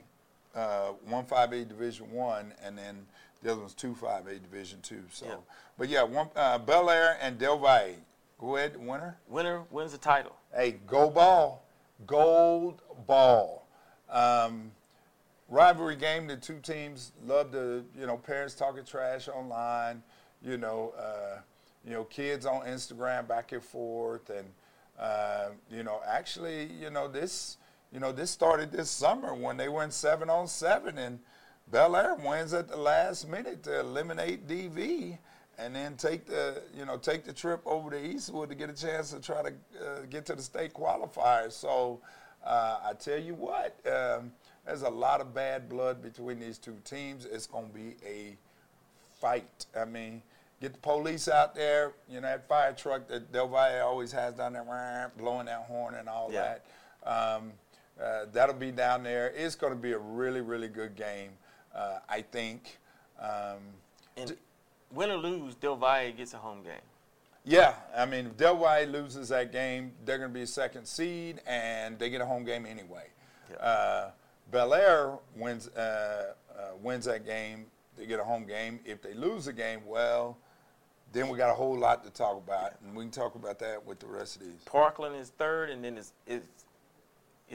uh, 0.56 0.90
one 1.08 1.26
five 1.26 1.52
A 1.54 1.66
Division 1.66 2.12
One, 2.12 2.54
and 2.64 2.78
then 2.78 3.06
the 3.44 3.52
other 3.52 3.62
one's 3.62 3.74
two 3.74 3.94
five 3.96 4.28
A 4.28 4.36
Division 4.40 4.80
Two. 4.82 5.04
So, 5.12 5.26
Yeah. 5.26 5.36
but 5.78 5.90
yeah, 5.90 6.04
one 6.04 6.30
uh, 6.36 6.58
Bel 6.58 6.90
Air 6.90 7.18
and 7.22 7.38
Del 7.38 7.58
Valle. 7.60 7.96
Go 8.40 8.58
ahead, 8.58 8.76
winner. 8.78 9.18
Winner 9.30 9.64
wins 9.72 9.92
the 9.94 9.98
title. 9.98 10.36
Hey, 10.54 10.78
go 10.88 11.10
ball, 11.10 11.64
gold 12.06 12.82
ball. 13.08 13.66
Um, 14.10 14.72
rivalry 15.50 15.96
game. 15.96 16.28
The 16.28 16.36
two 16.38 16.60
teams 16.60 17.12
love 17.26 17.52
to, 17.54 17.84
you 17.98 18.06
know, 18.06 18.18
parents 18.18 18.54
talking 18.56 18.84
trash 18.84 19.28
online. 19.28 20.04
You 20.44 20.58
know, 20.58 20.94
uh, 20.98 21.40
you 21.86 21.92
know, 21.94 22.04
kids 22.04 22.46
on 22.46 22.66
Instagram 22.66 23.28
back 23.28 23.52
and 23.52 23.64
forth, 23.64 24.30
and 24.30 24.48
uh, 25.00 25.50
you 25.72 25.84
know, 25.84 26.02
actually, 26.06 26.66
you 26.80 26.90
know, 26.90 27.08
this, 27.08 27.58
you 27.96 28.02
know, 28.02 28.12
this 28.12 28.30
started 28.30 28.74
this 28.74 28.90
summer 28.90 29.34
when 29.34 29.56
they 29.56 29.70
went 29.70 29.94
seven 29.94 30.30
on 30.30 30.50
seven, 30.50 30.98
and 30.98 31.18
Bel 31.72 31.96
Air 31.96 32.16
wins 32.16 32.54
at 32.54 32.68
the 32.68 32.76
last 32.76 33.26
minute 33.26 33.64
to 33.64 33.80
eliminate 33.80 34.48
DV. 34.50 35.18
And 35.58 35.74
then 35.74 35.96
take 35.96 36.26
the, 36.26 36.62
you 36.78 36.84
know, 36.84 36.98
take 36.98 37.24
the 37.24 37.32
trip 37.32 37.62
over 37.66 37.90
to 37.92 38.06
Eastwood 38.06 38.50
to 38.50 38.56
get 38.56 38.70
a 38.70 38.74
chance 38.74 39.12
to 39.12 39.22
try 39.22 39.42
to 39.42 39.50
uh, 39.82 40.02
get 40.10 40.26
to 40.26 40.36
the 40.36 40.42
state 40.42 40.74
qualifiers. 40.74 41.54
So, 41.54 42.02
uh, 42.46 42.80
I 42.84 42.92
tell 42.92 43.18
you 43.18 43.36
what, 43.36 43.74
um, 43.90 44.34
there's 44.66 44.82
a 44.82 44.90
lot 44.90 45.22
of 45.22 45.34
bad 45.34 45.70
blood 45.70 46.04
between 46.04 46.42
these 46.42 46.58
two 46.58 46.76
teams. 46.84 47.24
It's 47.24 47.48
going 47.48 47.70
to 47.70 47.74
be 47.74 47.96
a 48.06 48.36
fight. 49.22 49.66
I 49.80 49.86
mean, 49.86 50.22
get 50.60 50.74
the 50.74 50.80
police 50.80 51.30
out 51.30 51.56
there. 51.56 51.94
You 52.10 52.16
know, 52.16 52.28
that 52.28 52.50
fire 52.50 52.74
truck 52.74 53.08
that 53.08 53.32
Del 53.32 53.48
Valle 53.48 53.82
always 53.88 54.12
has 54.12 54.34
down 54.34 54.52
there, 54.52 55.10
blowing 55.18 55.46
that 55.46 55.64
horn 55.70 55.96
and 55.96 56.10
all 56.10 56.30
Yeah. 56.34 56.58
that. 57.06 57.10
Um, 57.10 57.54
uh, 58.02 58.26
that'll 58.34 58.56
be 58.56 58.72
down 58.72 59.04
there. 59.04 59.32
It's 59.36 59.56
going 59.56 59.74
to 59.74 59.80
be 59.80 59.94
a 59.94 59.98
really, 59.98 60.42
really 60.42 60.68
good 60.68 60.96
game, 60.96 61.32
uh, 61.76 62.00
I 62.10 62.22
think. 62.22 62.78
Um, 63.20 63.60
And 64.18 64.36
win 64.92 65.12
or 65.12 65.18
lose, 65.18 65.56
Del 65.56 65.76
Valle 65.76 66.12
gets 66.12 66.34
a 66.34 66.38
home 66.38 66.64
game. 66.64 66.82
yeah, 67.44 67.76
I 67.96 68.06
mean, 68.06 68.28
if 68.28 68.38
Del 68.38 68.58
Valle 68.58 68.86
loses 68.88 69.30
that 69.30 69.52
game, 69.52 69.94
they're 70.04 70.18
going 70.18 70.30
to 70.32 70.34
be 70.34 70.42
a 70.44 70.48
second 70.48 70.86
seed, 70.86 71.42
and 71.46 71.98
they 72.00 72.10
get 72.10 72.22
a 72.22 72.26
home 72.26 72.44
game 72.44 72.66
anyway. 72.66 73.08
Uh, 73.60 74.10
Bel 74.52 74.74
Air 74.74 75.18
wins 75.36 75.68
uh, 75.70 76.34
uh, 76.58 76.62
wins 76.82 77.06
that 77.06 77.26
game, 77.26 77.66
they 77.98 78.06
get 78.06 78.20
a 78.20 78.24
home 78.24 78.46
game. 78.46 78.80
If 78.86 79.02
they 79.02 79.14
lose 79.14 79.46
the 79.46 79.54
game, 79.54 79.82
well, 79.86 80.38
then 81.14 81.30
we 81.30 81.38
got 81.38 81.50
a 81.50 81.54
whole 81.54 81.78
lot 81.78 82.04
to 82.04 82.10
talk 82.10 82.38
about, 82.38 82.74
and 82.82 82.96
we 82.96 83.04
can 83.04 83.12
talk 83.12 83.36
about 83.36 83.60
that 83.60 83.86
with 83.86 84.00
the 84.00 84.08
rest 84.08 84.36
of 84.38 84.42
these. 84.42 84.62
Parkland 84.66 85.16
is 85.16 85.30
third, 85.30 85.70
and 85.70 85.84
then 85.84 85.98
it's 85.98 86.14
it's 86.28 86.65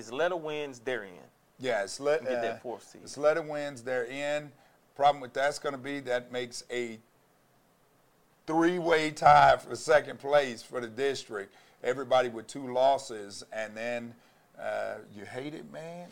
Ysleta 0.01 0.39
wins 0.39 0.81
they're 0.81 1.05
in. 1.05 1.11
Yeah, 1.59 1.83
it's 1.83 2.01
let 2.01 2.23
Get 2.23 2.43
that 2.43 2.55
uh, 2.55 2.59
fourth 2.59 2.89
seed. 2.89 3.03
It's 3.05 3.19
let 3.19 3.37
it 3.37 3.45
wins. 3.45 3.83
They're 3.83 4.07
in. 4.07 4.51
Problem 4.97 5.21
with 5.21 5.33
that's 5.33 5.59
going 5.59 5.75
to 5.75 5.81
be 5.81 6.01
that 6.01 6.33
makes 6.33 6.65
a 6.71 6.99
three-way 8.47 9.11
tie 9.11 9.57
for 9.57 9.77
second 9.77 10.19
place 10.19 10.63
for 10.63 10.81
the 10.81 10.89
district. 10.89 11.55
Everybody 11.83 12.29
with 12.29 12.47
two 12.47 12.73
losses, 12.73 13.45
and 13.53 13.77
then 13.77 14.15
uh, 14.61 14.97
you 15.17 15.25
hate 15.25 15.55
it, 15.55 15.71
man. 15.73 16.09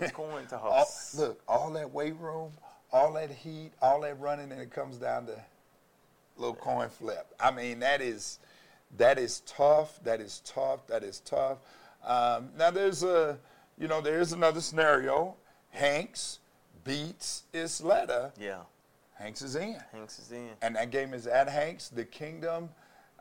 Those 0.00 0.12
going 0.12 0.46
to 0.48 0.58
All, 0.58 0.86
look, 1.16 1.40
all 1.48 1.70
that 1.72 1.90
weight 1.92 2.16
room, 2.18 2.52
all 2.92 3.12
that 3.14 3.30
heat, 3.30 3.72
all 3.80 4.00
that 4.02 4.18
running, 4.20 4.52
and 4.52 4.60
it 4.60 4.70
comes 4.70 4.96
down 4.96 5.26
to 5.26 5.38
little 6.36 6.54
coin 6.54 6.88
flip. 6.88 7.26
I 7.38 7.50
mean, 7.50 7.80
that 7.80 8.00
is 8.00 8.38
that 8.96 9.18
is 9.18 9.40
tough. 9.40 10.02
That 10.04 10.20
is 10.20 10.40
tough. 10.44 10.86
That 10.86 11.02
is 11.02 11.20
tough. 11.20 11.58
Um, 12.04 12.50
now 12.56 12.70
there's 12.70 13.02
a, 13.02 13.38
you 13.78 13.88
know, 13.88 14.00
there's 14.00 14.32
another 14.32 14.60
scenario. 14.60 15.36
Hanks 15.70 16.38
beats 16.84 17.44
Ysleta. 17.52 18.32
Yeah, 18.38 18.60
Hanks 19.14 19.42
is 19.42 19.54
in, 19.56 19.76
Hanks 19.92 20.18
is 20.18 20.32
in. 20.32 20.50
and 20.62 20.76
that 20.76 20.90
game 20.90 21.14
is 21.14 21.26
at 21.26 21.48
Hanks. 21.48 21.88
The 21.88 22.04
Kingdom. 22.04 22.70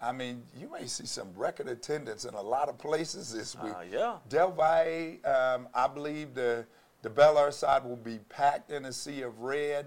I 0.01 0.13
mean, 0.13 0.43
you 0.57 0.71
may 0.71 0.87
see 0.87 1.05
some 1.05 1.27
record 1.35 1.67
attendance 1.67 2.23
in 2.23 2.33
a 2.33 2.41
lot 2.41 2.69
of 2.69 2.77
places 2.77 3.33
this 3.33 3.55
week. 3.61 3.73
Uh, 3.75 3.83
yeah. 3.91 4.15
Del 4.29 4.51
Valle, 4.51 5.17
um, 5.25 5.67
I 5.73 5.87
believe 5.87 6.33
the 6.33 6.65
the 7.01 7.09
Bel 7.09 7.37
Air 7.37 7.51
side 7.51 7.83
will 7.83 7.95
be 7.97 8.19
packed 8.29 8.71
in 8.71 8.85
a 8.85 8.93
sea 8.93 9.21
of 9.23 9.39
red. 9.39 9.85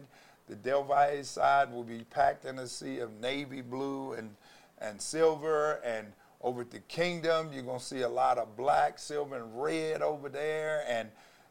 The 0.48 0.56
Del 0.56 0.84
Valle 0.84 1.24
side 1.24 1.72
will 1.72 1.82
be 1.84 2.04
packed 2.10 2.44
in 2.44 2.58
a 2.58 2.66
sea 2.66 2.98
of 2.98 3.10
navy 3.20 3.62
blue 3.62 4.12
and 4.12 4.34
and 4.78 5.00
silver. 5.00 5.80
And 5.84 6.12
over 6.42 6.62
at 6.62 6.70
the 6.70 6.80
Kingdom, 6.80 7.50
you're 7.52 7.62
gonna 7.62 7.80
see 7.80 8.02
a 8.02 8.08
lot 8.08 8.38
of 8.38 8.56
black, 8.56 8.98
silver, 8.98 9.36
and 9.36 9.62
red 9.62 10.02
over 10.02 10.28
there, 10.28 10.84
and 10.88 11.10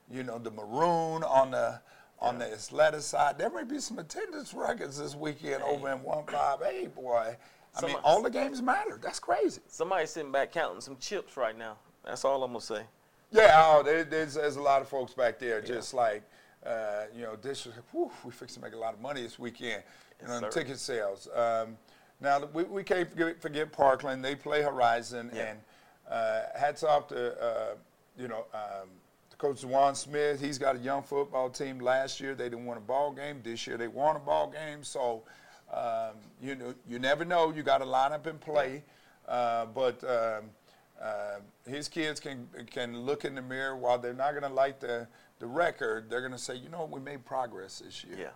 you 0.09 0.23
know 0.23 0.37
the 0.37 0.51
maroon 0.51 1.23
on 1.23 1.51
the 1.51 1.79
on 2.19 2.37
the 2.37 2.45
Ysleta 2.45 3.01
side. 3.01 3.37
There 3.37 3.49
may 3.49 3.63
be 3.63 3.79
some 3.79 3.99
attendance 3.99 4.53
records 4.53 4.97
this 4.97 5.15
weekend 5.15 5.63
over 5.63 5.91
in 5.91 6.03
158, 6.03 6.93
boy. 6.93 7.35
I 7.75 7.85
mean, 7.85 7.95
all 8.03 8.21
the 8.21 8.29
games 8.29 8.61
matter. 8.61 8.99
That's 9.01 9.19
crazy. 9.19 9.61
Somebody 9.67 10.05
sitting 10.05 10.31
back 10.31 10.51
counting 10.51 10.81
some 10.81 10.97
chips 10.97 11.37
right 11.37 11.57
now. 11.57 11.77
That's 12.05 12.25
all 12.25 12.43
I'm 12.43 12.51
gonna 12.51 12.61
say. 12.61 12.83
Yeah, 13.31 13.63
oh, 13.65 13.81
there, 13.81 14.03
there's, 14.03 14.33
there's 14.33 14.57
a 14.57 14.61
lot 14.61 14.81
of 14.81 14.89
folks 14.89 15.13
back 15.13 15.39
there 15.39 15.61
just 15.61 15.93
like, 15.93 16.23
uh, 16.65 17.03
you 17.15 17.21
know, 17.21 17.37
this 17.41 17.65
is, 17.65 17.73
whew, 17.91 18.11
we 18.25 18.31
fix 18.31 18.55
to 18.55 18.61
make 18.61 18.73
a 18.73 18.77
lot 18.77 18.93
of 18.93 18.99
money 18.99 19.21
this 19.21 19.39
weekend, 19.39 19.83
you 20.21 20.27
know, 20.27 20.49
ticket 20.49 20.77
sales. 20.77 21.29
Um, 21.33 21.77
now, 22.21 22.45
we, 22.53 22.63
we 22.63 22.83
can't 22.83 23.09
forget, 23.09 23.41
forget 23.41 23.71
Parkland. 23.71 24.23
They 24.23 24.35
play 24.35 24.61
Horizon, 24.61 25.31
Yeah. 25.33 25.41
and 25.51 25.59
uh, 26.09 26.41
hats 26.57 26.83
off 26.83 27.07
to, 27.07 27.41
uh, 27.43 27.75
you 28.17 28.27
know, 28.27 28.45
um, 28.53 28.89
to 29.31 29.37
Coach 29.37 29.63
Juan 29.63 29.95
Smith. 29.95 30.39
He's 30.39 30.57
got 30.57 30.75
a 30.75 30.79
young 30.79 31.03
football 31.03 31.49
team. 31.49 31.79
Last 31.79 32.19
year, 32.19 32.35
they 32.35 32.49
didn't 32.49 32.65
win 32.65 32.77
a 32.77 32.81
ball 32.81 33.11
game. 33.11 33.41
This 33.43 33.65
year, 33.65 33.77
they 33.77 33.87
won 33.87 34.15
a 34.15 34.19
ball 34.19 34.49
game. 34.51 34.83
So, 34.83 35.23
um, 35.73 36.15
you 36.41 36.55
know, 36.55 36.73
you 36.87 36.99
never 36.99 37.25
know. 37.25 37.51
You 37.51 37.63
got 37.63 37.79
to 37.79 37.85
line 37.85 38.11
up 38.11 38.25
and 38.25 38.39
play. 38.39 38.83
Uh, 39.27 39.65
but 39.67 40.03
um, 40.03 40.45
uh, 41.01 41.39
his 41.67 41.87
kids 41.87 42.19
can 42.19 42.47
can 42.69 42.97
look 43.05 43.23
in 43.23 43.33
the 43.35 43.41
mirror 43.41 43.75
while 43.77 43.97
they're 43.97 44.13
not 44.13 44.31
going 44.31 44.43
to 44.43 44.49
like 44.49 44.79
the 44.79 45.07
the 45.39 45.47
record. 45.47 46.09
They're 46.09 46.19
going 46.21 46.33
to 46.33 46.37
say, 46.37 46.55
you 46.55 46.69
know, 46.69 46.85
we 46.91 46.99
made 46.99 47.23
progress 47.25 47.79
this 47.79 48.03
year. 48.03 48.17
Yeah. 48.19 48.27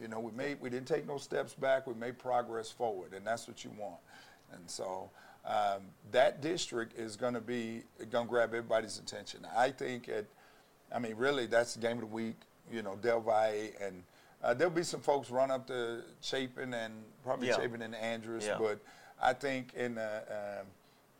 You 0.00 0.08
know, 0.08 0.20
we 0.20 0.32
made 0.32 0.60
we 0.60 0.70
didn't 0.70 0.88
take 0.88 1.06
no 1.06 1.18
steps 1.18 1.54
back. 1.54 1.86
We 1.86 1.94
made 1.94 2.18
progress 2.18 2.70
forward, 2.70 3.12
and 3.14 3.26
that's 3.26 3.46
what 3.48 3.64
you 3.64 3.70
want. 3.78 3.96
And 4.52 4.68
so 4.70 5.10
um, 5.44 5.82
that 6.12 6.40
district 6.40 6.98
is 6.98 7.16
going 7.16 7.34
to 7.34 7.40
be 7.40 7.82
going 8.10 8.26
to 8.26 8.30
grab 8.30 8.50
everybody's 8.50 8.98
attention. 8.98 9.46
I 9.56 9.70
think 9.70 10.08
it. 10.08 10.26
I 10.94 10.98
mean, 10.98 11.16
really, 11.16 11.46
that's 11.46 11.74
the 11.74 11.80
game 11.80 11.92
of 11.98 12.00
the 12.00 12.06
week. 12.06 12.36
You 12.72 12.82
know, 12.82 12.96
Del 12.96 13.20
Valle 13.20 13.70
and. 13.80 14.02
Uh, 14.40 14.54
there'll 14.54 14.72
be 14.72 14.84
some 14.84 15.00
folks 15.00 15.30
run 15.30 15.50
up 15.50 15.66
to 15.66 16.00
Chapin 16.20 16.72
and 16.72 16.94
probably 17.24 17.48
Yeah. 17.48 17.56
Chapin 17.56 17.82
and 17.82 17.92
Andress, 17.92 18.46
Yeah. 18.46 18.56
but 18.56 18.78
I 19.20 19.32
think 19.32 19.74
in 19.74 19.96
the 19.96 20.60
um, 20.60 20.66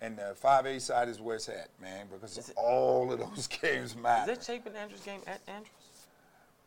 in 0.00 0.14
the 0.14 0.37
five 0.37 0.66
A 0.66 0.78
side 0.78 1.08
is 1.08 1.20
where 1.20 1.35
it's 1.35 1.49
at, 1.49 1.68
man, 1.82 2.06
because 2.12 2.38
it- 2.38 2.54
all 2.56 3.12
of 3.12 3.18
those 3.18 3.47
games 3.61 3.97
matter. 3.97 4.30
Is 4.30 4.38
that 4.38 4.44
Chapin 4.47 4.73
Andress 4.75 5.04
game 5.04 5.20
at 5.26 5.44
Andress? 5.47 5.88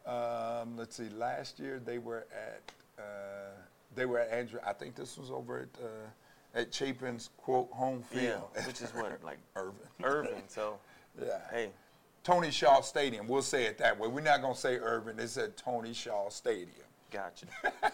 Um, 0.06 0.76
let's 0.78 0.96
see. 0.96 1.10
Last 1.10 1.60
year 1.60 1.80
they 1.84 1.98
were 1.98 2.26
at 2.32 2.62
uh, 2.98 3.52
they 3.96 4.06
were 4.06 4.20
at 4.20 4.32
Andrew. 4.32 4.60
I 4.66 4.74
think 4.74 4.96
this 4.96 5.18
was 5.18 5.30
over 5.32 5.60
at 5.60 5.84
uh, 5.84 6.60
at 6.60 6.72
Chapin's 6.72 7.30
quote 7.38 7.70
home 7.72 8.04
Yeah, 8.14 8.20
field. 8.20 8.68
which 8.68 8.82
is 8.82 8.92
what 8.96 9.24
like 9.24 9.40
Irvin. 9.56 9.88
Irving. 10.04 10.44
So 10.48 10.78
Yeah. 11.22 11.40
hey, 11.52 11.70
Tony 12.24 12.52
Shaw 12.52 12.82
Stadium. 12.82 13.28
We'll 13.28 13.42
say 13.42 13.66
it 13.66 13.78
that 13.80 13.98
way. 14.00 14.08
We're 14.08 14.22
not 14.22 14.42
gonna 14.42 14.56
say 14.56 14.78
Irvin. 14.78 15.20
It's 15.20 15.38
at 15.38 15.56
Tony 15.58 15.94
Shaw 15.94 16.30
Stadium. 16.30 16.88
gotcha. 17.12 17.46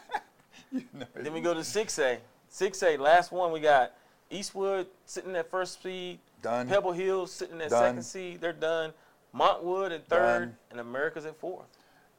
You 0.70 0.84
know, 0.94 1.06
Then 1.16 1.32
we 1.32 1.40
go 1.40 1.54
to 1.54 1.62
6A. 1.62 2.18
6A, 2.52 3.00
last 3.00 3.32
one 3.32 3.54
we 3.54 3.62
got 3.62 3.94
Eastwood 4.30 4.88
sitting 5.06 5.34
at 5.38 5.50
first 5.50 5.82
seed. 5.82 6.20
Done. 6.42 6.68
Pebble 6.68 6.92
Hills 6.92 7.32
sitting 7.32 7.62
at 7.62 7.70
Done. 7.70 7.82
second 7.84 8.04
seed. 8.04 8.42
They're 8.42 8.52
done. 8.52 8.92
Montwood 9.34 9.92
at 9.94 10.06
third. 10.10 10.40
Done. 10.50 10.58
And 10.72 10.80
America's 10.82 11.26
at 11.26 11.40
fourth. 11.40 11.68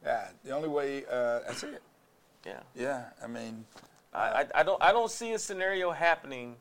Yeah. 0.03 0.27
The 0.43 0.51
only 0.51 0.69
way. 0.69 1.03
Uh, 1.05 1.39
that's 1.47 1.63
it. 1.63 1.81
Yeah. 2.45 2.59
Yeah. 2.75 3.05
I 3.23 3.27
mean. 3.27 3.65
I, 4.13 4.17
I, 4.19 4.45
I 4.55 4.63
don't 4.63 4.81
I 4.81 4.91
don't 4.91 5.11
see 5.11 5.33
a 5.33 5.39
scenario 5.39 5.91
happening 5.91 6.55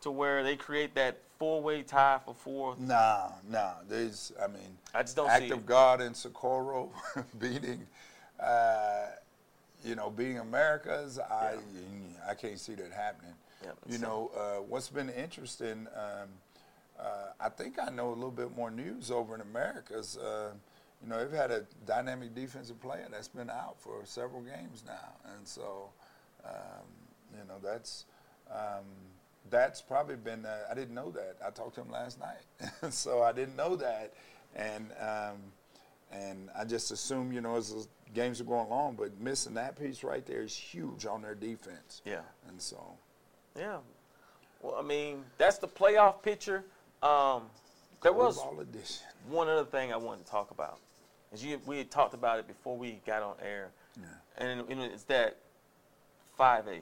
to 0.00 0.10
where 0.10 0.42
they 0.42 0.56
create 0.56 0.94
that 0.94 1.18
four 1.38 1.62
way 1.62 1.82
tie 1.82 2.20
for 2.24 2.34
fourth. 2.34 2.78
No, 2.78 3.32
no. 3.50 3.72
There's, 3.88 4.32
I 4.42 4.46
mean, 4.46 4.78
I 4.94 5.02
just 5.02 5.16
don't 5.16 5.30
act 5.30 5.44
see 5.44 5.50
of 5.50 5.60
it. 5.60 5.66
God 5.66 6.00
and 6.00 6.16
Socorro 6.16 6.90
beating, 7.38 7.86
uh, 8.40 9.06
you 9.84 9.94
know, 9.94 10.10
beating 10.10 10.38
America's. 10.38 11.18
I, 11.18 11.56
I 12.28 12.34
can't 12.34 12.58
see 12.58 12.74
that 12.74 12.92
happening. 12.92 13.34
Yeah, 13.62 13.70
you 13.88 13.98
know, 13.98 14.30
uh, 14.36 14.62
what's 14.62 14.88
been 14.88 15.10
interesting. 15.10 15.86
Um, 15.94 16.28
uh, 16.98 17.04
I 17.40 17.48
think 17.48 17.78
I 17.78 17.90
know 17.90 18.08
a 18.08 18.14
little 18.14 18.30
bit 18.30 18.56
more 18.56 18.70
news 18.70 19.10
over 19.10 19.34
in 19.34 19.40
America's. 19.40 20.16
Uh, 20.16 20.50
you 21.02 21.08
know, 21.08 21.18
they've 21.18 21.36
had 21.36 21.50
a 21.50 21.66
dynamic 21.86 22.34
defensive 22.34 22.80
player 22.80 23.06
that's 23.10 23.28
been 23.28 23.50
out 23.50 23.76
for 23.78 24.00
several 24.04 24.42
games 24.42 24.82
now, 24.86 25.12
and 25.36 25.46
so 25.46 25.90
Um, 26.44 26.86
you 27.32 27.44
know, 27.48 27.58
that's 27.62 28.04
um, 28.50 28.84
that's 29.50 29.80
probably 29.82 30.16
been. 30.16 30.44
Uh, 30.46 30.58
I 30.70 30.74
didn't 30.74 30.94
know 30.94 31.10
that. 31.12 31.36
I 31.44 31.50
talked 31.50 31.74
to 31.76 31.80
him 31.80 31.90
last 31.90 32.18
night, 32.20 32.92
so 32.92 33.22
I 33.22 33.32
didn't 33.32 33.56
know 33.56 33.76
that, 33.76 34.12
and 34.54 34.90
um, 35.00 35.38
and 36.12 36.50
I 36.58 36.64
just 36.64 36.90
assume 36.90 37.32
you 37.32 37.40
know 37.40 37.56
as 37.56 37.72
the 37.72 37.86
games 38.14 38.40
are 38.40 38.44
going 38.44 38.66
along, 38.66 38.96
but 38.96 39.18
missing 39.20 39.54
that 39.54 39.78
piece 39.78 40.04
right 40.04 40.24
there 40.26 40.42
is 40.42 40.54
huge 40.56 41.06
on 41.06 41.22
their 41.22 41.34
defense. 41.34 42.02
Yeah. 42.04 42.20
And 42.48 42.60
so. 42.60 42.96
Yeah. 43.58 43.78
Well, 44.62 44.76
I 44.78 44.82
mean, 44.82 45.24
that's 45.38 45.58
the 45.58 45.68
playoff 45.68 46.22
picture. 46.22 46.64
Um, 47.02 47.44
there 48.04 48.12
was 48.12 48.38
one 49.28 49.48
other 49.48 49.64
thing 49.64 49.92
I 49.92 49.96
wanted 49.96 50.26
to 50.26 50.30
talk 50.30 50.50
about. 50.50 50.78
As 51.32 51.42
you, 51.42 51.60
we 51.66 51.78
had 51.78 51.90
talked 51.90 52.14
about 52.14 52.38
it 52.38 52.46
before 52.46 52.76
we 52.76 53.00
got 53.06 53.22
on 53.22 53.34
air, 53.42 53.70
yeah. 53.98 54.06
and, 54.38 54.60
and 54.70 54.80
it's 54.82 55.04
that 55.04 55.38
5A, 56.38 56.80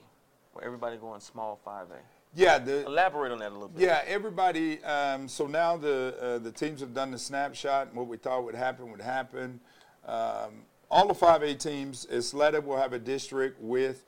where 0.52 0.64
everybody 0.64 0.96
going 0.96 1.20
small 1.20 1.58
5A. 1.64 1.86
Yeah, 2.34 2.58
the, 2.58 2.84
elaborate 2.86 3.30
on 3.30 3.38
that 3.38 3.50
a 3.50 3.54
little 3.54 3.68
bit. 3.68 3.82
Yeah, 3.82 4.02
everybody. 4.06 4.82
Um, 4.82 5.28
so 5.28 5.46
now 5.46 5.76
the 5.76 6.16
uh, 6.20 6.38
the 6.38 6.50
teams 6.50 6.80
have 6.80 6.94
done 6.94 7.10
the 7.10 7.18
snapshot, 7.18 7.88
and 7.88 7.96
what 7.96 8.08
we 8.08 8.16
thought 8.16 8.44
would 8.44 8.54
happen 8.54 8.90
would 8.90 9.02
happen. 9.02 9.60
Um, 10.06 10.64
all 10.90 11.06
the 11.06 11.14
5A 11.14 11.58
teams, 11.58 12.06
Ysleta 12.06 12.62
will 12.62 12.76
have 12.76 12.94
a 12.94 12.98
district 12.98 13.60
with 13.60 14.04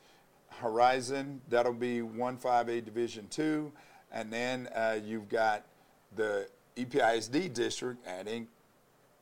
Horizon. 0.49 1.42
That'll 1.49 1.73
be 1.73 2.02
one 2.02 2.38
5A 2.38 2.85
Division 2.85 3.28
two, 3.28 3.73
and 4.11 4.33
then 4.33 4.68
uh, 4.75 4.99
you've 5.04 5.28
got 5.28 5.64
the 6.16 6.49
EPISD 6.76 7.52
district 7.52 8.07
adding 8.07 8.49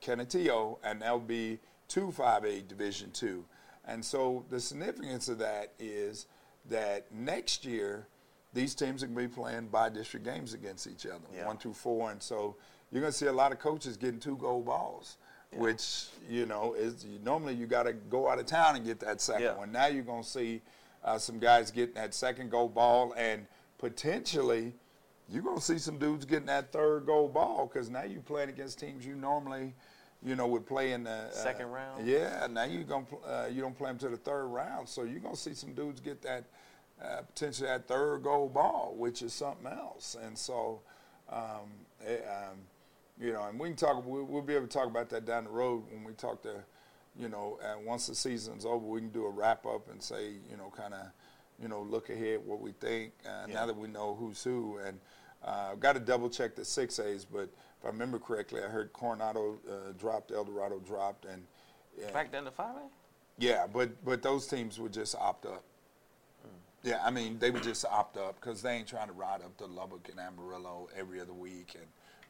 Canutillo, 0.03 0.79
and 0.83 1.01
that'll 1.03 1.21
be 1.21 1.59
two 1.89 2.13
5A 2.17 2.67
Division 2.67 3.11
two. 3.13 3.45
And 3.85 4.05
so 4.05 4.45
the 4.49 4.61
significance 4.61 5.29
of 5.29 5.39
that 5.39 5.73
is 5.79 6.27
that 6.71 7.13
next 7.13 7.65
year 7.65 8.07
these 8.53 8.75
teams 8.75 9.03
are 9.03 9.07
going 9.07 9.29
to 9.29 9.29
be 9.29 9.35
playing 9.35 9.69
by 9.69 9.89
district 9.89 10.27
games 10.27 10.55
against 10.55 10.87
each 10.87 11.07
other, 11.07 11.25
yeah. 11.35 11.47
one 11.47 11.57
through 11.57 11.73
four, 11.73 12.11
and 12.11 12.23
so 12.23 12.57
you're 12.91 13.01
going 13.01 13.13
to 13.13 13.19
see 13.19 13.27
a 13.27 13.33
lot 13.33 13.51
of 13.53 13.59
coaches 13.59 13.97
getting 13.97 14.21
two 14.21 14.37
gold 14.37 14.67
balls. 14.67 15.17
Yeah. 15.53 15.59
Which 15.59 16.07
you 16.31 16.47
know 16.47 16.73
is 16.73 17.05
normally 17.23 17.53
you 17.53 17.67
got 17.67 17.83
to 17.83 17.93
go 17.93 18.31
out 18.31 18.39
of 18.39 18.47
town 18.47 18.77
and 18.77 18.87
get 18.87 19.01
that 19.01 19.21
second 19.21 19.43
yeah. 19.43 19.57
one. 19.59 19.71
Now 19.71 19.87
you're 19.87 20.03
gonna 20.03 20.25
see 20.25 20.63
uh, 21.05 21.19
some 21.19 21.39
guys 21.39 21.71
getting 21.71 21.95
that 21.97 22.15
second 22.15 22.51
gold 22.51 22.75
ball, 22.75 23.13
and 23.19 23.47
potentially 23.77 24.73
you're 25.33 25.43
gonna 25.43 25.61
see 25.61 25.79
some 25.79 25.99
dudes 25.99 26.25
getting 26.25 26.47
that 26.47 26.73
third 26.73 27.07
goal 27.07 27.29
ball 27.29 27.71
because 27.73 27.89
now 27.89 28.03
you're 28.03 28.21
playing 28.21 28.51
against 28.51 28.79
teams 28.79 29.07
you 29.07 29.15
normally, 29.15 29.75
you 30.23 30.37
know, 30.37 30.47
would 30.47 30.67
play 30.67 30.93
in 30.93 31.05
the 31.05 31.11
uh, 31.11 31.31
second 31.31 31.67
round. 31.67 32.07
Yeah, 32.07 32.47
now 32.51 32.65
you're 32.65 32.85
gonna 32.85 33.07
uh, 33.27 33.49
you 33.51 33.63
don't 33.63 33.77
play 33.77 33.89
them 33.89 33.99
to 33.99 34.09
the 34.09 34.17
third 34.17 34.47
round, 34.47 34.89
so 34.89 35.05
you're 35.05 35.21
gonna 35.21 35.37
see 35.37 35.55
some 35.55 35.73
dudes 35.73 36.01
get 36.01 36.21
that 36.23 36.45
uh, 37.03 37.23
potentially 37.23 37.69
that 37.69 37.89
third 37.89 38.23
goal 38.23 38.49
ball, 38.49 38.95
which 38.97 39.23
is 39.23 39.33
something 39.33 39.67
else. 39.67 40.17
And 40.23 40.37
so, 40.37 40.81
um, 41.31 41.73
it, 42.01 42.27
um, 42.31 42.59
you 43.19 43.33
know, 43.33 43.45
and 43.45 43.59
we 43.59 43.69
can 43.69 43.77
talk. 43.77 44.05
We'll, 44.07 44.25
we'll, 44.25 44.43
be 44.43 44.55
able 44.55 44.67
to 44.67 44.73
talk 44.73 44.87
about 44.87 45.09
that 45.11 45.25
down 45.25 45.45
the 45.45 45.51
road 45.51 45.85
when 45.91 46.05
we 46.05 46.13
talk 46.13 46.43
to, 46.43 46.57
you 47.19 47.29
know, 47.29 47.59
uh, 47.65 47.79
once 47.85 48.07
the 48.07 48.15
season's 48.15 48.65
over, 48.65 48.87
we 48.87 49.01
can 49.01 49.11
do 49.11 49.27
a 49.27 49.31
wrap 49.31 49.67
up 49.67 49.91
and 49.91 50.03
say, 50.03 50.35
you 50.51 50.57
know, 50.57 50.73
kind 50.77 50.95
of, 50.95 51.07
you 51.61 51.69
know, 51.69 51.83
look 51.83 52.11
ahead 52.11 52.41
what 52.45 52.61
we 52.61 52.73
think 52.73 53.13
uh, 53.27 53.47
yeah. 53.49 53.55
now 53.55 53.67
that 53.67 53.77
we 53.77 53.89
know 53.89 54.15
who's 54.15 54.43
who. 54.43 54.79
And 54.79 54.99
I've 55.45 55.81
got 55.81 55.95
to 55.95 56.01
double 56.01 56.31
check 56.31 56.55
the 56.55 56.65
six 56.65 56.99
A's, 56.99 57.25
but 57.25 57.49
if 57.79 57.85
I 57.85 57.89
remember 57.89 58.19
correctly, 58.19 58.63
I 58.63 58.69
heard 58.69 58.93
Coronado 58.93 59.59
uh, 59.69 59.93
dropped, 59.99 60.31
El 60.31 60.45
Dorado 60.45 60.79
dropped, 60.79 61.25
and 61.25 61.45
back 62.13 62.31
then 62.31 62.45
the 62.45 62.51
five 62.51 62.77
A. 62.77 62.89
Yeah, 63.39 63.67
but 63.67 64.05
but 64.05 64.23
those 64.23 64.47
teams 64.47 64.79
would 64.79 64.93
just 64.93 65.15
opt 65.17 65.47
up. 65.47 65.65
Yeah, 66.85 67.01
I 67.05 67.11
mean, 67.11 67.39
they 67.39 67.51
would 67.51 67.63
just 67.63 67.85
opt 67.85 68.17
up 68.17 68.41
because 68.41 68.61
they 68.61 68.73
ain't 68.73 68.89
trying 68.89 69.07
to 69.07 69.13
ride 69.13 69.41
up 69.43 69.57
to 69.59 69.67
Lubbock 69.67 70.09
and 70.11 70.19
Amarillo 70.19 70.89
every 70.97 71.21
other 71.21 71.33
week 71.33 71.77
and 71.77 71.87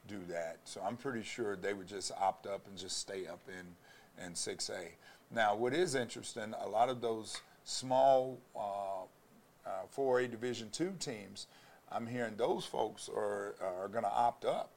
do 0.07 0.21
that. 0.31 0.59
So 0.65 0.83
I'm 0.83 0.97
pretty 0.97 1.23
sure 1.23 1.57
they 1.57 1.73
would 1.73 1.87
just 1.87 2.13
opt 2.21 2.47
up 2.47 2.67
and 2.67 2.77
just 2.77 2.99
stay 2.99 3.27
up 3.27 3.41
in, 3.49 4.25
in 4.25 4.33
6A. 4.33 4.89
Now, 5.31 5.55
what 5.57 5.73
is 5.73 5.95
interesting, 5.95 6.55
a 6.61 6.69
lot 6.69 6.91
of 6.91 7.01
those 7.01 7.41
small 7.65 8.41
uh, 8.55 9.05
uh, 9.67 9.87
4A 9.97 10.31
Division 10.31 10.69
two 10.71 10.93
teams, 10.99 11.47
I'm 11.95 12.07
hearing 12.07 12.37
those 12.37 12.65
folks 12.65 13.09
are, 13.09 13.55
are 13.61 13.89
going 13.89 14.05
to 14.05 14.11
opt 14.11 14.45
up 14.45 14.71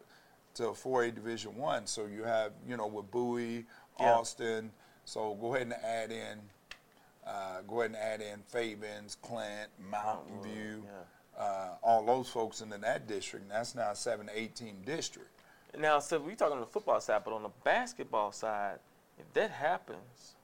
to 0.56 0.64
4A 0.64 1.16
Division 1.16 1.56
one. 1.56 1.88
So 1.88 2.06
you 2.06 2.24
have, 2.24 2.52
you 2.68 2.78
know, 2.78 2.88
with 2.88 3.10
Bowie, 3.12 3.66
yeah. 4.00 4.14
Austin. 4.14 4.72
So 5.06 5.38
go 5.40 5.56
ahead 5.56 5.68
and 5.68 5.76
add 5.84 6.12
in 6.12 6.40
uh, 7.26 7.62
go 7.68 7.82
ahead 7.82 7.92
and 7.92 8.00
add 8.00 8.22
in 8.22 8.40
Fabens, 8.48 9.18
Clint, 9.22 9.70
Mountain 9.90 10.44
View, 10.44 10.84
yeah. 10.86 11.44
uh, 11.44 11.70
all 11.82 12.06
those 12.06 12.30
folks 12.30 12.62
into 12.62 12.78
that 12.78 13.08
district. 13.08 13.50
That's 13.50 13.76
now 13.76 13.92
a 13.92 13.96
7 13.96 14.30
18 14.34 14.84
district. 14.86 15.30
Now, 15.78 16.00
so 16.00 16.20
we're 16.20 16.36
talking 16.36 16.56
on 16.56 16.62
the 16.62 16.68
football 16.68 17.02
side, 17.02 17.24
but 17.26 17.34
on 17.34 17.44
the 17.44 17.52
basketball 17.64 18.32
side, 18.32 18.80
if 19.18 19.32
that 19.34 19.52
happens, 19.52 20.36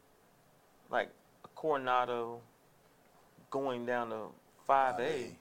like 0.89 1.10
Coronado 1.55 2.41
going 3.49 3.86
down 3.86 4.10
to 4.10 4.25
5A, 4.67 5.31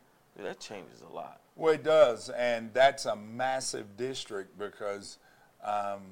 that 0.42 0.60
changes 0.60 1.02
a 1.02 1.12
lot. 1.12 1.40
Well, 1.56 1.74
it 1.74 1.84
does, 1.84 2.30
and 2.30 2.72
that's 2.72 3.06
a 3.06 3.16
massive 3.16 3.96
district 3.96 4.58
because, 4.58 5.18
um, 5.62 6.02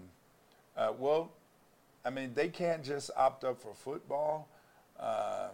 uh, 0.76 0.92
well, 0.98 1.32
I 2.04 2.10
mean, 2.10 2.32
they 2.34 2.48
can't 2.48 2.84
just 2.84 3.10
opt 3.16 3.44
up 3.44 3.60
for 3.60 3.74
football 3.74 4.48
uh, 4.98 5.48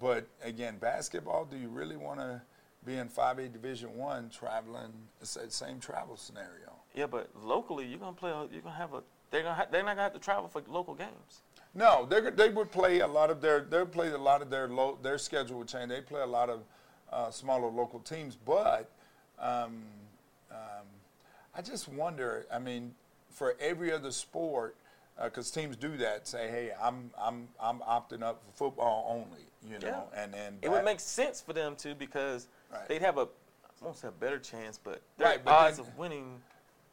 but 0.00 0.26
again, 0.42 0.78
basketball, 0.78 1.44
do 1.44 1.56
you 1.56 1.68
really 1.68 1.96
want 1.96 2.20
to 2.20 2.40
be 2.84 2.96
in 2.96 3.08
5A 3.08 3.52
Division 3.52 3.96
One 3.96 4.30
traveling? 4.30 4.92
Same 5.22 5.80
travel 5.80 6.16
scenario. 6.16 6.72
Yeah, 6.94 7.06
but 7.06 7.30
locally, 7.42 7.86
you're 7.86 7.98
gonna 7.98 8.12
play. 8.12 8.30
You're 8.52 8.62
gonna 8.62 8.76
have 8.76 8.94
a. 8.94 9.02
They're 9.30 9.42
gonna. 9.42 9.54
Ha- 9.54 9.66
they're 9.70 9.82
not 9.82 9.92
gonna 9.92 10.02
have 10.02 10.12
to 10.14 10.18
travel 10.18 10.48
for 10.48 10.62
local 10.68 10.94
games. 10.94 11.42
No, 11.74 12.06
they 12.06 12.20
they 12.30 12.48
would 12.48 12.70
play 12.70 13.00
a 13.00 13.06
lot 13.06 13.30
of 13.30 13.40
their. 13.40 13.60
They 13.60 13.84
play 13.84 14.10
a 14.10 14.18
lot 14.18 14.42
of 14.42 14.50
their 14.50 14.68
low. 14.68 14.98
Their 15.02 15.18
schedule 15.18 15.58
would 15.58 15.68
change. 15.68 15.90
They 15.90 16.00
play 16.00 16.22
a 16.22 16.26
lot 16.26 16.48
of 16.48 16.60
uh, 17.12 17.30
smaller 17.30 17.68
local 17.68 18.00
teams, 18.00 18.36
but 18.36 18.90
um, 19.38 19.82
um, 20.50 20.86
I 21.54 21.62
just 21.62 21.88
wonder. 21.88 22.46
I 22.52 22.58
mean, 22.58 22.94
for 23.30 23.56
every 23.60 23.92
other 23.92 24.10
sport 24.10 24.76
because 25.22 25.56
uh, 25.56 25.60
teams 25.60 25.76
do 25.76 25.96
that. 25.96 26.26
Say, 26.26 26.48
hey, 26.48 26.70
I'm 26.80 27.10
I'm 27.20 27.48
I'm 27.60 27.80
opting 27.80 28.22
up 28.22 28.42
for 28.44 28.52
football 28.52 29.06
only. 29.08 29.44
You 29.66 29.78
know, 29.80 30.04
yeah. 30.12 30.22
and 30.22 30.32
then 30.32 30.58
it 30.62 30.70
would 30.70 30.84
make 30.84 31.00
sense 31.00 31.40
for 31.40 31.52
them 31.52 31.74
to 31.76 31.94
because 31.94 32.46
right. 32.72 32.86
they'd 32.88 33.02
have 33.02 33.18
a 33.18 33.22
I 33.22 33.84
won't 33.84 33.96
say 33.96 34.08
a 34.08 34.12
better 34.12 34.38
chance, 34.38 34.78
but 34.82 35.02
their 35.16 35.28
right, 35.28 35.44
but 35.44 35.52
odds 35.52 35.76
then, 35.78 35.86
of 35.86 35.98
winning. 35.98 36.40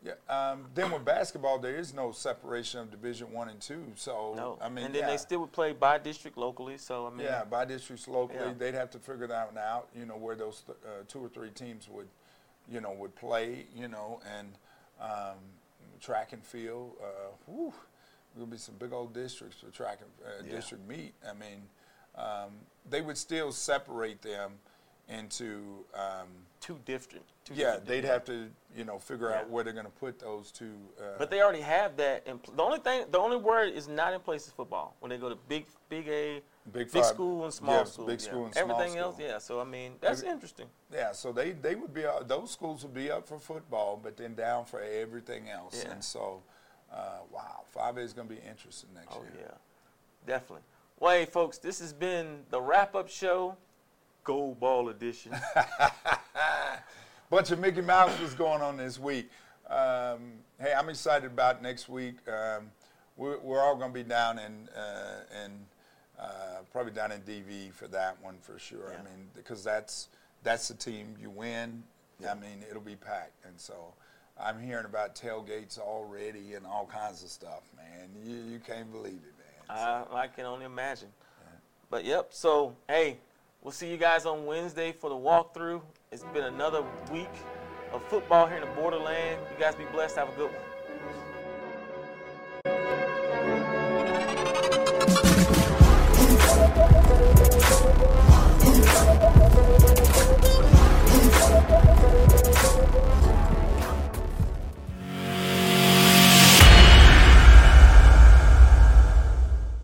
Yeah. 0.06 0.14
Um, 0.30 0.68
then 0.76 0.92
with 0.92 1.04
basketball, 1.04 1.58
there 1.58 1.76
is 1.76 1.94
no 1.94 2.12
separation 2.12 2.80
of 2.80 2.92
Division 2.92 3.32
One 3.32 3.50
and 3.50 3.60
Two. 3.60 3.84
So 3.96 4.34
no. 4.36 4.60
I 4.62 4.70
mean, 4.70 4.86
and 4.86 4.94
then 4.94 5.02
yeah. 5.02 5.10
they 5.10 5.18
still 5.18 5.40
would 5.40 5.52
play 5.52 5.74
by 5.74 5.98
district 5.98 6.38
locally. 6.38 6.78
So 6.78 7.08
I 7.08 7.10
mean, 7.10 7.26
yeah, 7.26 7.44
by 7.44 7.66
districts 7.66 8.08
locally, 8.08 8.40
yeah. 8.40 8.54
they'd 8.58 8.76
have 8.76 8.92
to 8.92 9.00
figure 9.00 9.28
that 9.28 9.48
one 9.48 9.58
out. 9.58 9.90
You 9.98 10.06
know, 10.06 10.16
where 10.16 10.36
those 10.36 10.62
th- 10.66 10.78
uh, 10.86 11.04
two 11.08 11.26
or 11.26 11.30
three 11.30 11.50
teams 11.50 11.90
would, 11.90 12.08
you 12.72 12.82
know, 12.82 12.92
would 12.94 13.16
play. 13.16 13.66
You 13.76 13.88
know, 13.88 14.22
and 14.38 14.50
um, 15.02 15.40
track 16.00 16.34
and 16.34 16.44
field. 16.44 16.94
Uh, 17.02 17.32
whew, 17.48 17.74
There'll 18.36 18.48
be 18.48 18.58
some 18.58 18.76
big 18.76 18.92
old 18.92 19.14
districts 19.14 19.58
for 19.62 19.72
track 19.72 20.00
and 20.02 20.10
uh, 20.28 20.44
yeah. 20.46 20.56
district 20.58 20.88
meet. 20.88 21.14
I 21.28 21.34
mean, 21.34 21.62
um, 22.16 22.52
they 22.90 23.02
would 23.02 23.18
still 23.18 23.52
separate 23.54 24.22
them 24.22 24.52
into 25.08 25.86
um, 25.94 26.28
two 26.60 26.78
different. 26.86 27.26
Two 27.46 27.54
yeah, 27.54 27.66
different 27.66 27.86
they'd 27.86 28.04
have 28.06 28.26
to 28.26 28.48
you 28.76 28.84
know 28.84 28.98
figure 28.98 29.30
yeah. 29.30 29.38
out 29.38 29.50
where 29.50 29.64
they're 29.64 29.74
going 29.74 29.86
to 29.86 29.92
put 29.92 30.20
those 30.20 30.52
two. 30.52 30.74
Uh, 31.00 31.18
but 31.18 31.30
they 31.30 31.42
already 31.42 31.62
have 31.62 31.96
that. 31.98 32.26
In 32.26 32.40
pl- 32.40 32.56
the 32.56 32.64
only 32.64 32.80
thing, 32.80 33.06
the 33.12 33.20
only 33.20 33.38
word 33.38 33.72
is 33.74 33.88
not 33.88 34.14
in 34.14 34.20
place 34.20 34.48
is 34.48 34.52
football. 34.52 34.96
When 35.00 35.10
they 35.10 35.18
go 35.18 35.30
to 35.30 35.38
big, 35.48 35.68
big 35.88 36.08
A, 36.08 36.42
big, 36.74 36.92
big 36.92 37.04
school 37.04 37.46
and 37.46 37.54
small 37.54 37.76
yeah, 37.76 37.84
school, 37.84 38.08
big 38.08 38.20
school 38.20 38.46
and 38.46 38.54
small 38.54 38.66
school. 38.66 38.76
everything 38.76 38.98
small 38.98 39.12
else, 39.12 39.20
yeah. 39.20 39.38
So 39.38 39.62
I 39.62 39.64
mean, 39.64 39.94
that's 40.02 40.22
Every, 40.22 40.34
interesting. 40.34 40.66
Yeah, 40.92 41.12
so 41.12 41.32
they 41.32 41.52
they 41.52 41.76
would 41.76 41.94
be 41.94 42.04
those 42.26 42.52
schools 42.52 42.84
would 42.84 42.96
be 42.96 43.12
up 43.12 43.28
for 43.28 43.40
football, 43.40 44.00
but 44.02 44.18
then 44.18 44.34
down 44.34 44.66
for 44.66 44.82
everything 44.82 45.50
else, 45.50 45.84
and 45.84 46.04
so 46.04 46.42
uh, 46.92 47.20
wow, 47.32 47.64
5A 47.76 48.00
is 48.00 48.14
going 48.14 48.28
to 48.28 48.34
be 48.34 48.42
interesting 48.42 48.90
next 48.94 49.16
oh, 49.16 49.22
year. 49.22 49.32
Oh, 49.36 49.42
yeah, 49.42 49.58
definitely. 50.26 50.64
Well, 51.00 51.14
hey, 51.14 51.26
folks, 51.26 51.58
this 51.58 51.80
has 51.80 51.94
been 51.94 52.44
the 52.50 52.62
wrap 52.62 52.96
up 52.96 53.10
show, 53.10 53.58
Gold 54.24 54.60
Ball 54.60 54.90
Edition. 54.90 55.34
Bunch 57.30 57.50
of 57.50 57.60
Mickey 57.60 57.82
Mouse 57.82 58.20
was 58.20 58.36
going 58.36 58.62
on 58.62 58.78
this 58.78 59.00
week. 59.00 59.30
Um, 59.68 60.34
hey, 60.60 60.74
I'm 60.78 60.90
excited 60.90 61.26
about 61.26 61.62
next 61.62 61.90
week. 61.90 62.18
Um, 62.28 62.70
we're, 63.18 63.40
we're, 63.40 63.60
all 63.60 63.76
going 63.76 63.92
to 63.92 63.94
be 63.94 64.04
down 64.04 64.38
in, 64.38 64.70
uh, 64.78 65.44
in 65.44 65.52
uh, 66.20 66.58
probably 66.72 66.92
down 66.92 67.12
in 67.12 67.22
DV 67.22 67.74
for 67.74 67.88
that 67.88 68.22
one 68.22 68.36
for 68.42 68.60
sure. 68.60 68.92
Yeah. 68.92 69.00
I 69.00 69.04
mean, 69.04 69.28
because 69.34 69.64
that's 69.64 70.10
that's 70.44 70.68
the 70.68 70.76
team 70.76 71.16
you 71.20 71.32
win. 71.32 71.82
Yeah. 72.22 72.34
I 72.34 72.36
mean, 72.36 72.64
it'll 72.70 72.82
be 72.82 72.96
packed, 72.96 73.44
and 73.46 73.60
so 73.60 73.94
I'm 74.40 74.62
hearing 74.62 74.86
about 74.86 75.16
tailgates 75.16 75.80
already 75.80 76.54
and 76.54 76.66
all 76.68 76.86
kinds 76.86 77.24
of 77.24 77.30
stuff, 77.30 77.64
man. 77.76 78.10
You, 78.24 78.54
you 78.54 78.60
can't 78.60 78.92
believe 78.92 79.14
it, 79.14 79.34
man. 79.68 79.78
So. 79.78 80.16
I, 80.16 80.22
I 80.24 80.28
can 80.28 80.46
only 80.46 80.66
imagine. 80.66 81.10
Yeah. 81.42 81.58
But 81.90 82.06
yep, 82.06 82.28
so 82.30 82.76
hey, 82.88 83.18
We'll 83.66 83.72
see 83.72 83.90
you 83.90 83.98
guys 83.98 84.28
on 84.28 84.46
Wednesday 84.46 84.92
for 84.92 85.10
the 85.10 85.16
walkthrough. 85.16 85.82
It's 86.16 86.24
been 86.34 86.46
another 86.46 86.82
week 87.12 87.28
of 87.92 88.02
football 88.06 88.48
here 88.48 88.56
in 88.56 88.62
the 88.62 88.74
borderland. 88.74 89.38
You 89.52 89.60
guys 89.60 89.76
be 89.76 89.84
blessed. 89.92 90.16
Have 90.16 90.30
a 90.30 90.32
good 90.38 90.50
one. 90.50 90.62